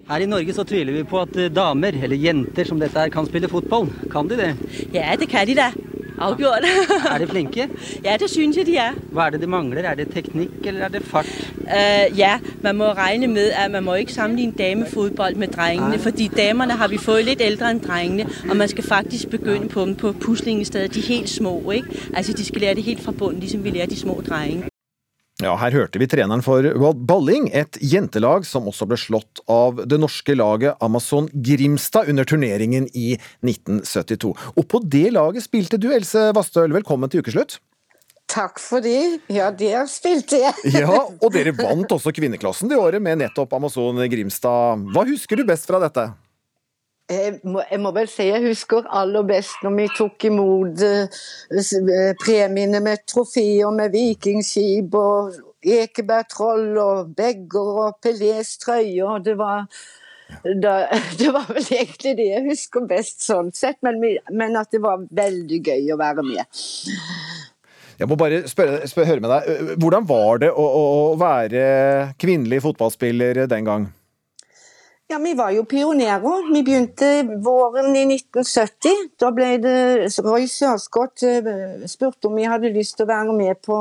[0.06, 3.26] Her i Norge så tviler vi på at damer, eller jenter som dette er, kan
[3.26, 3.88] spille fotball.
[4.12, 4.52] Kan de det?
[4.94, 5.72] Ja, det kan de da.
[6.18, 6.62] Avgjort.
[7.12, 7.68] er de flinke?
[8.04, 8.94] Ja, det syns jeg de er.
[9.10, 9.82] Hva er det de mangler?
[9.82, 11.32] Er det teknikk, eller er det fart?
[11.66, 15.98] Uh, ja, man må regne med at man må ikke sammenligne damefotball med drengene.
[15.98, 19.84] fordi damene har vi fått litt eldre enn drengene, og man skal faktisk begynne på
[19.84, 20.94] dem på stedet.
[20.94, 21.70] De er helt små.
[21.70, 21.88] ikke?
[22.14, 24.70] Altså, De skal lære det helt fra bunnen, liksom vi lærer de små drengene.
[25.44, 26.64] Ja, her hørte vi treneren for
[26.96, 32.86] Balling, et jentelag som også ble slått av det norske laget Amazon Grimstad under turneringen
[32.96, 34.32] i 1972.
[34.32, 36.72] Og på det laget spilte du, Else Vastøl.
[36.72, 37.58] Velkommen til ukeslutt.
[38.32, 39.20] Takk for det.
[39.28, 40.56] Ja, der spilte jeg.
[40.80, 44.88] ja, og dere vant også kvinneklassen det året med nettopp Amazon Grimstad.
[44.96, 46.08] Hva husker du best fra dette?
[47.06, 52.14] Jeg må, jeg må, vel si jeg husker aller best når vi tok imot eh,
[52.18, 55.36] premiene med trofeer med vikingskip og
[55.66, 59.22] Ekebergtroll og Begger og Pelés trøyer.
[59.22, 59.68] Det var,
[60.62, 60.74] da,
[61.20, 64.02] det var vel egentlig det jeg husker best sånn sett, men,
[64.34, 66.64] men at det var veldig gøy å være med.
[67.96, 69.78] Jeg må bare spørre, spørre, høre med deg.
[69.80, 71.62] Hvordan var det å, å være
[72.20, 73.86] kvinnelig fotballspiller den gang?
[75.08, 76.52] Ja, Vi var jo pionerer.
[76.52, 78.90] Vi begynte våren i 1970.
[79.20, 79.74] Da ble det
[80.26, 81.22] Roy Sørsgård
[81.86, 83.76] spurte om vi hadde lyst til å være med på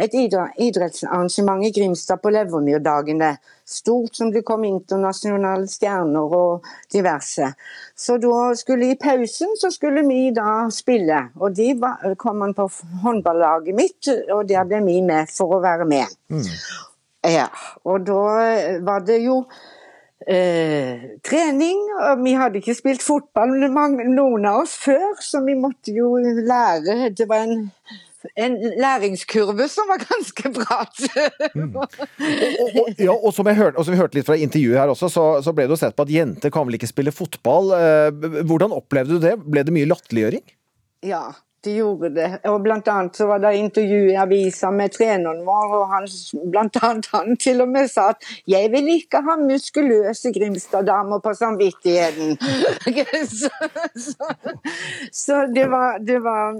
[0.00, 3.34] et idrettsarrangement i Grimstad på Levermyrdagene.
[3.68, 7.50] Stort som det kom internasjonale stjerner og diverse.
[7.92, 11.26] Så da skulle i pausen så skulle vi da spille.
[11.36, 12.70] Og de var, kom han på
[13.04, 16.16] håndballaget mitt, og der ble vi med for å være med.
[16.32, 16.48] Mm.
[17.28, 17.50] Ja,
[17.84, 18.24] og da
[18.80, 19.42] var det jo
[20.28, 21.80] Eh, trening.
[22.04, 27.10] og Vi hadde ikke spilt fotball noen av oss før, så vi måtte jo lære.
[27.16, 27.70] Det var en,
[28.36, 31.02] en læringskurve som var ganske bratt.
[31.56, 31.76] mm.
[33.00, 35.56] ja, og som, hørte, og som, vi hørte litt fra intervjuet her også, så, så
[35.56, 37.72] ble det jo sett på at jenter kan vel ikke spille fotball.
[37.76, 39.38] Eh, hvordan opplevde du det?
[39.46, 40.44] Ble det mye latterliggjøring?
[41.08, 41.30] Ja,
[41.64, 42.28] de gjorde det.
[42.48, 46.08] Og blant annet så var det intervju i avisa med treneren vår, og han,
[46.52, 51.34] blant annet han til og med sa at 'jeg vil ikke ha muskuløse Grimstad-damer på
[51.42, 52.36] samvittigheten'.
[53.40, 53.50] så,
[53.96, 54.32] så,
[55.12, 56.56] så det, var, det, var,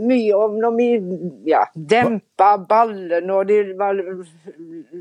[0.00, 0.88] mye om når vi
[1.50, 3.98] ja, dempa ballen, og det var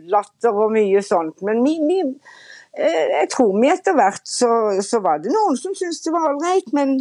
[0.08, 1.42] latter og mye sånt.
[1.42, 2.02] Men vi, vi
[2.78, 4.50] jeg tror vi etter hvert så,
[4.82, 6.96] så var det noen som syntes det var ålreit, men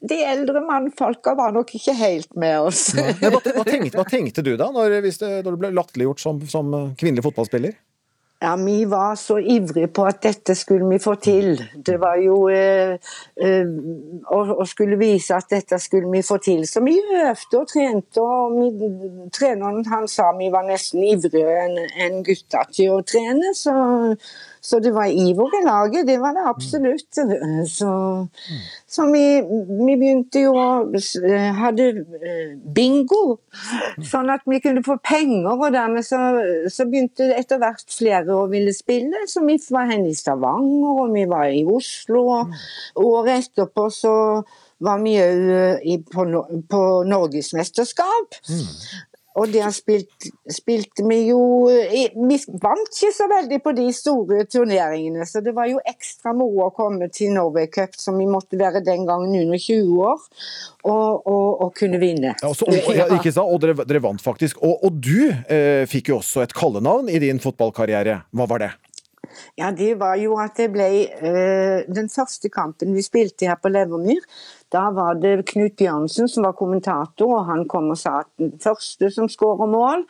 [0.00, 2.92] de eldre mannfolka var nok ikke helt med oss.
[2.94, 6.70] Men hva, tenkte, hva tenkte du da, når, det, når du ble latterliggjort som, som
[7.00, 7.74] kvinnelig fotballspiller?
[8.40, 11.56] Ja, Vi var så ivrige på at dette skulle vi få til.
[11.74, 12.94] Det var jo eh,
[13.42, 13.72] eh,
[14.30, 16.62] å, å, skulle vise at dette skulle vi få til.
[16.70, 18.22] Så vi øvde og trente.
[18.22, 18.92] og vi,
[19.34, 23.50] Treneren han sa vi var nesten ivrigere enn en gutta til å trene.
[23.58, 23.74] Så,
[24.60, 27.20] så det var iver i laget, det var det absolutt.
[27.68, 27.90] Så,
[28.86, 29.24] så vi,
[29.86, 30.68] vi, begynte jo å
[31.58, 31.88] hadde
[32.74, 33.38] bingo,
[34.04, 35.50] sånn at vi kunne få penger.
[35.54, 36.20] Og dermed så,
[36.72, 39.26] så begynte etter hvert flere å ville spille.
[39.30, 42.24] Så vi var hen i Stavanger, og vi var i Oslo.
[42.38, 44.16] Og året etterpå så
[44.84, 46.24] var vi òg på,
[46.70, 48.38] på norgesmesterskap.
[48.48, 48.66] Mm.
[49.36, 55.26] Og der spilte, spilte vi jo Vi vant ikke så veldig på de store turneringene,
[55.28, 58.82] så det var jo ekstra moro å komme til Norway Cup, som vi måtte være
[58.86, 60.26] den gangen under 20 år,
[60.88, 62.34] og, og, og kunne vinne.
[62.40, 63.52] Ja, også, og, ja, ikke sant?
[63.52, 64.62] og dere, dere, vant faktisk.
[64.64, 68.22] Og, og du eh, fikk jo også et kallenavn i din fotballkarriere.
[68.34, 68.72] Hva var det?
[69.58, 73.70] Ja, det var jo at det ble eh, Den første kampen vi spilte her på
[73.72, 74.22] Levermyr,
[74.72, 78.52] da var det Knut Bjørnsen som var kommentator, og han kom og sa at den
[78.60, 80.04] første som skårer mål,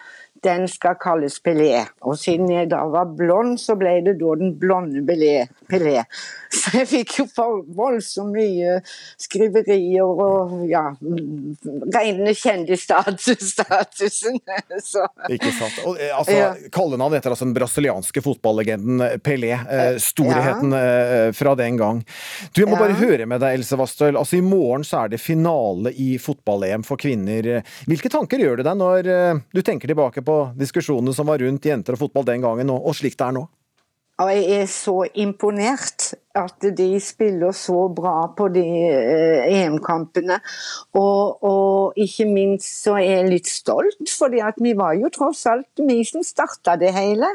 [0.45, 1.85] den skal kalles Pelé.
[2.07, 5.05] Og siden jeg da var blond, så ble det da den blonde
[5.69, 6.03] Pelé.
[6.49, 8.79] Så jeg fikk jo for voldsomt mye
[9.21, 14.39] skriverier og ja Rene kjendisstatusen.
[15.35, 15.81] Ikke sant.
[15.85, 16.49] Og, eh, altså, ja.
[16.73, 19.53] Kallenavn etter altså den brasilianske fotballegenden Pelé.
[19.59, 21.29] Eh, storheten ja.
[21.29, 22.03] eh, fra den gang.
[22.55, 22.85] Du, Jeg må ja.
[22.87, 24.17] bare høre med deg, Else Wastøl.
[24.17, 27.51] Altså, I morgen så er det finale i fotball-EM for kvinner.
[27.89, 30.28] Hvilke tanker gjør det deg når eh, du tenker tilbake på
[30.59, 33.47] diskusjonene som var rundt jenter og fotball den gangen, og slik det er nå?
[34.19, 40.41] Jeg er så imponert at de spiller så bra på de eh, EM-kampene.
[40.99, 45.85] Og, og, ikke minst så er jeg litt stolt, for vi var jo tross alt
[45.87, 47.31] vi som starta det hele.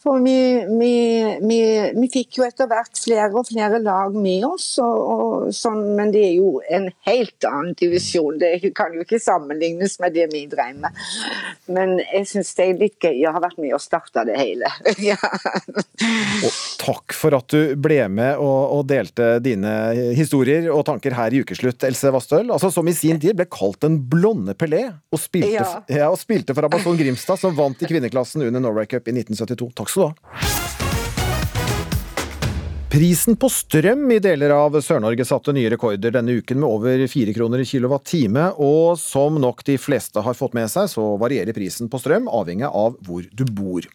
[0.00, 0.94] For vi, vi,
[1.42, 1.58] vi,
[1.92, 6.08] vi, fikk jo etter hvert flere og flere lag med oss, og, og sånn, men
[6.14, 8.38] det er jo en helt annen divisjon.
[8.40, 11.02] Det kan jo ikke sammenlignes med det vi drev med.
[11.68, 14.70] Men jeg syns det er litt gøy å ha vært med og starta det hele.
[15.10, 15.18] ja.
[15.20, 19.74] og takk for at du ble med og, og, delte dine
[20.16, 22.48] historier og tanker her i Ukeslutt, Else Vastøl.
[22.48, 25.68] Altså, som i sin tid ble kalt den blonde Pelé, og spilte, ja.
[25.92, 29.70] Ja, og spilte for Amazon Grimstad, som vant i kvinneklassen under Norway Cup i 1972.
[29.76, 30.40] Takk skal du ha.
[32.90, 37.30] Prisen på strøm i deler av Sør-Norge satte nye rekorder denne uken med over fire
[37.36, 41.86] kroner i kilowattime, og som nok de fleste har fått med seg, så varierer prisen
[41.86, 43.86] på strøm avhengig av hvor du bor.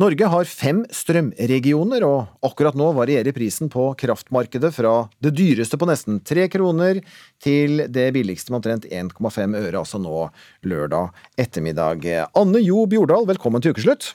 [0.00, 5.90] Norge har fem strømregioner, og akkurat nå varierer prisen på kraftmarkedet fra det dyreste på
[5.90, 7.02] nesten tre kroner
[7.44, 10.24] til det billigste med omtrent 1,5 øre, altså nå
[10.64, 12.08] lørdag ettermiddag.
[12.32, 14.14] Anne Jo Bjordal, velkommen til ukeslutt.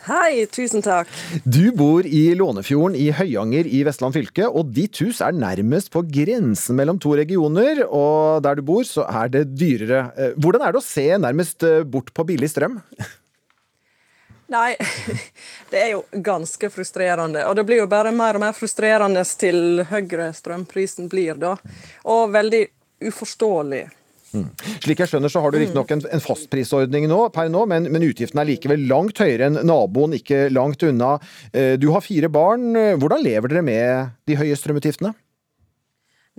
[0.00, 1.10] Hei, tusen takk.
[1.44, 6.00] Du bor i Lånefjorden i Høyanger i Vestland fylke, og ditt hus er nærmest på
[6.08, 10.06] grensen mellom to regioner, og der du bor så er det dyrere.
[10.16, 12.80] Eh, hvordan er det å se nærmest eh, bort på billig strøm?
[14.56, 14.72] Nei,
[15.70, 17.44] det er jo ganske frustrerende.
[17.50, 21.58] Og det blir jo bare mer og mer frustrerende til høyere strømprisen blir, da.
[22.08, 22.64] Og veldig
[23.10, 23.84] uforståelig.
[24.30, 24.46] Mm.
[24.84, 28.04] Slik jeg skjønner så har du riktignok en, en fastprisordning nå, per nå, men, men
[28.06, 31.16] utgiftene er likevel langt høyere enn naboen, ikke langt unna.
[31.50, 32.70] Eh, du har fire barn.
[33.00, 35.12] Hvordan lever dere med de høye strømutgiftene?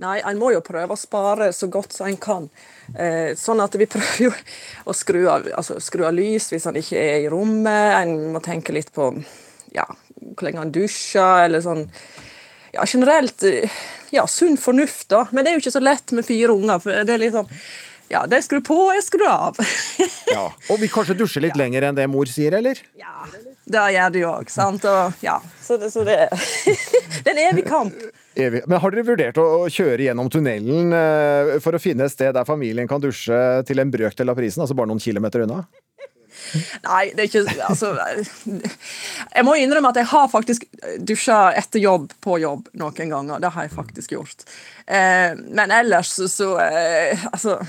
[0.02, 2.48] Nei, en må jo prøve å spare så godt som en kan.
[2.96, 4.32] Eh, sånn at vi prøver jo
[4.88, 7.98] å skru av, altså, skru av lys hvis han ikke er i rommet.
[8.00, 9.12] En må tenke litt på
[9.76, 9.86] ja,
[10.18, 11.86] hvor lenge han dusjer, eller sånn
[12.72, 15.26] ja, generelt eh, ja, sunn fornuft, da.
[15.30, 16.82] Men det er jo ikke så lett med fire unger.
[16.82, 17.50] for det er sånn
[18.12, 19.56] ja, det skrur på, jeg skrur av.
[20.34, 21.62] ja, Og vi kanskje dusjer litt ja.
[21.62, 22.76] lenger enn det mor sier, eller?
[23.00, 23.24] Ja,
[23.64, 24.50] det gjør jo òg.
[24.52, 24.84] Sant.
[24.84, 26.18] Og, ja, så det, så det,
[27.24, 27.96] det er en evig kamp.
[28.32, 28.62] Evig.
[28.64, 32.46] Men har dere vurdert å kjøre gjennom tunnelen eh, for å finne et sted der
[32.48, 33.36] familien kan dusje
[33.68, 35.58] til en brøkdel av prisen, altså bare noen kilometer unna?
[36.84, 37.92] Nei, det er ikke Altså
[39.34, 40.66] Jeg må innrømme at jeg har faktisk
[40.98, 43.40] dusja etter jobb på jobb noen ganger.
[43.42, 44.44] Det har jeg faktisk gjort.
[44.86, 47.60] Eh, men ellers så eh, Altså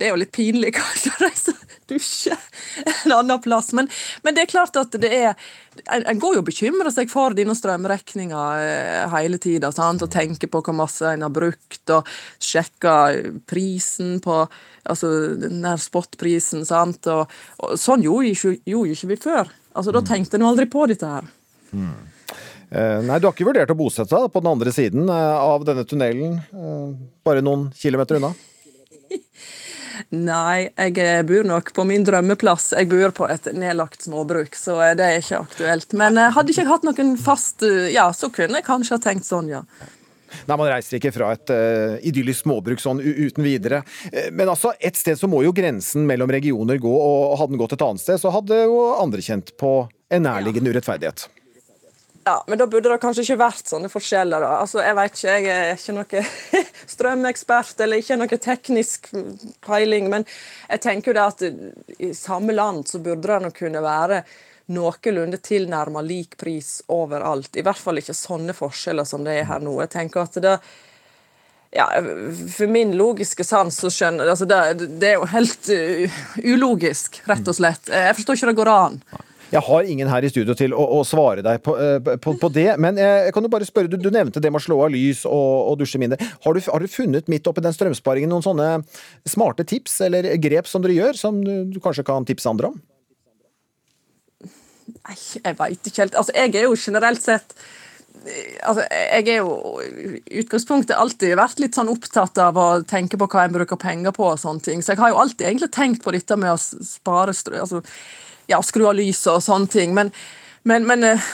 [0.00, 2.36] det er jo litt pinlig kanskje å reise og dusje
[3.04, 3.88] en annen plass, men,
[4.24, 5.50] men, det er klart at det er
[5.90, 10.62] En går jo og bekymrer seg for dine strømregninger eh, hele tida og tenker på
[10.66, 12.08] hvor masse en har brukt, og
[12.42, 14.42] sjekker prisen på
[14.84, 17.30] altså den der spotprisen, sant, og,
[17.62, 18.34] og sånn gjorde
[18.66, 19.54] jo ikke vi før.
[19.72, 21.30] Altså, Da tenkte en aldri på dette her.
[21.70, 21.94] Mm.
[22.70, 25.64] Eh, nei, du har ikke vurdert å bosette deg på den andre siden eh, av
[25.66, 26.92] denne tunnelen, eh,
[27.26, 28.34] bare noen kilometer unna?
[30.14, 32.72] Nei, jeg eh, bor nok på min drømmeplass.
[32.78, 35.96] Jeg bor på et nedlagt småbruk, så eh, det er ikke aktuelt.
[35.98, 39.28] Men eh, hadde ikke jeg hatt noen fast Ja, så kunne jeg kanskje ha tenkt
[39.28, 39.64] sånn, ja.
[40.46, 43.80] Nei, Man reiser ikke fra et uh, idyllisk småbruk sånn uten videre.
[44.30, 47.74] Men altså, et sted så må jo grensen mellom regioner gå, og hadde den gått
[47.74, 49.72] et annet sted, så hadde jo andre kjent på
[50.14, 51.26] en nærliggende urettferdighet.
[52.30, 54.44] Ja, men da burde det kanskje ikke vært sånne forskjeller.
[54.44, 54.50] da.
[54.62, 56.28] Altså, Jeg vet ikke, jeg er ikke noen
[56.94, 59.08] strømekspert eller ikke noe teknisk
[59.66, 60.26] peiling, men
[60.68, 64.20] jeg tenker jo det at i samme land så burde det nok kunne være
[64.70, 67.56] noenlunde tilnærma lik pris overalt.
[67.58, 69.74] I hvert fall ikke sånne forskjeller som det er her nå.
[69.82, 70.54] Jeg tenker at det
[71.74, 71.88] ja,
[72.54, 77.50] For min logiske sans så skjønner altså det, det er jo helt uh, ulogisk, rett
[77.50, 77.90] og slett.
[77.90, 79.02] Jeg forstår ikke det går an.
[79.50, 82.50] Jeg har ingen her i studio til å, å svare deg på, eh, på, på
[82.54, 84.92] det, men jeg kan jo bare spørre, du, du nevnte det med å slå av
[84.94, 86.20] lys og, og dusje mindre.
[86.44, 88.70] Har du, har du funnet midt oppi den strømsparingen noen sånne
[89.28, 92.78] smarte tips eller grep som dere gjør, som du, du kanskje kan tipse andre om?
[95.00, 96.16] Nei, jeg veit ikke helt.
[96.18, 97.54] Altså, jeg er jo generelt sett
[98.20, 103.28] Altså, jeg er jo i utgangspunktet alltid vært litt sånn opptatt av å tenke på
[103.32, 104.82] hva en bruker penger på og sånne ting.
[104.84, 107.62] Så jeg har jo alltid egentlig tenkt på dette med å spare strø...
[107.64, 107.84] Altså,
[108.50, 109.94] ja, skru av lyset og sånne ting.
[109.94, 110.10] Men,
[110.66, 111.30] men, men eh,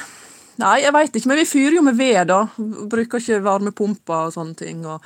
[0.57, 1.28] Nei, jeg veit ikke.
[1.28, 2.47] Men vi fyrer jo med ved, da.
[2.57, 4.87] Bruker ikke varmepumper og sånne ting.
[4.89, 5.05] Og,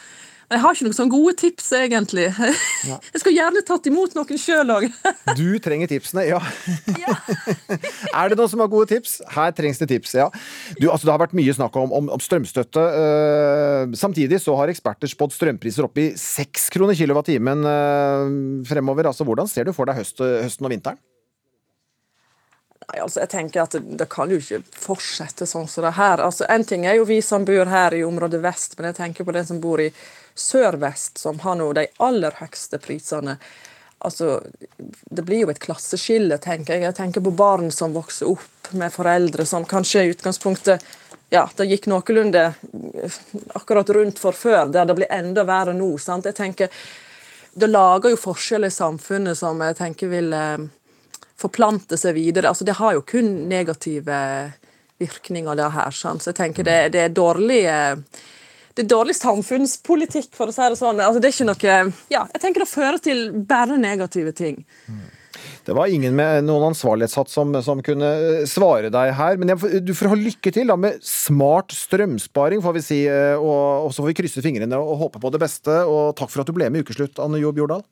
[0.51, 2.25] jeg har ikke noen sånne gode tips, egentlig.
[3.13, 4.87] Jeg skulle gjerne tatt imot noen sjøl òg.
[5.39, 6.41] Du trenger tipsene, ja.
[8.19, 9.21] er det noen som har gode tips?
[9.31, 10.27] Her trengs det tips, ja.
[10.81, 12.83] Du, altså, det har vært mye snakk om, om, om strømstøtte.
[12.83, 19.13] Uh, samtidig så har eksperter spådd strømpriser opp i seks kroner kilowattimen uh, fremover.
[19.13, 20.99] Altså, hvordan ser du for deg høst, høsten og vinteren?
[22.91, 26.23] Nei, altså jeg tenker at det, det kan jo ikke fortsette sånn som det her.
[26.25, 29.29] Altså En ting er jo vi som bor her i området vest, men jeg tenker
[29.29, 29.93] på den som bor i
[30.35, 33.39] sør-vest, som har nå de aller høyeste prisene.
[34.01, 34.41] Altså,
[35.11, 36.83] Det blir jo et klasseskille, tenker jeg.
[36.89, 40.85] Jeg tenker på barn som vokser opp med foreldre som kanskje i utgangspunktet
[41.31, 42.53] ja, det gikk noenlunde
[43.55, 45.93] akkurat rundt for før, der det blir enda verre nå.
[45.99, 46.27] sant?
[46.27, 46.69] Jeg tenker,
[47.55, 50.59] Det lager jo forskjeller i samfunnet som jeg tenker vil eh,
[51.39, 52.49] forplante seg videre.
[52.49, 54.53] Altså, det har jo kun negative
[54.99, 55.91] virkninger, det her.
[55.91, 56.23] Sant?
[56.23, 58.21] Så jeg tenker det, det er dårlige eh,
[58.81, 61.01] det er dårlig samfunnspolitikk, for å si det sånn.
[61.05, 64.63] Altså, det er ikke noe Ja, jeg tenker det fører til bare negative ting.
[65.67, 68.09] Det var ingen med noen ansvarlighetssats som, som kunne
[68.41, 69.37] eh, svare deg her.
[69.39, 73.01] Men jeg, du får ha lykke til da med smart strømsparing, får vi si.
[73.07, 75.77] eh, Og, og så får vi krysse fingrene og håpe på det beste.
[75.85, 77.85] Og takk for at du ble med i Ukeslutt, Anne Jo Bjordal.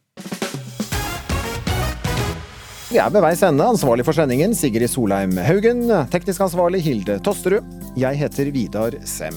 [2.89, 3.69] Vi er ved veis ende.
[3.69, 5.85] Ansvarlig for sendingen Sigrid Solheim Haugen.
[6.09, 7.69] Teknisk ansvarlig Hilde Tosterud.
[8.01, 9.37] Jeg heter Vidar Sem.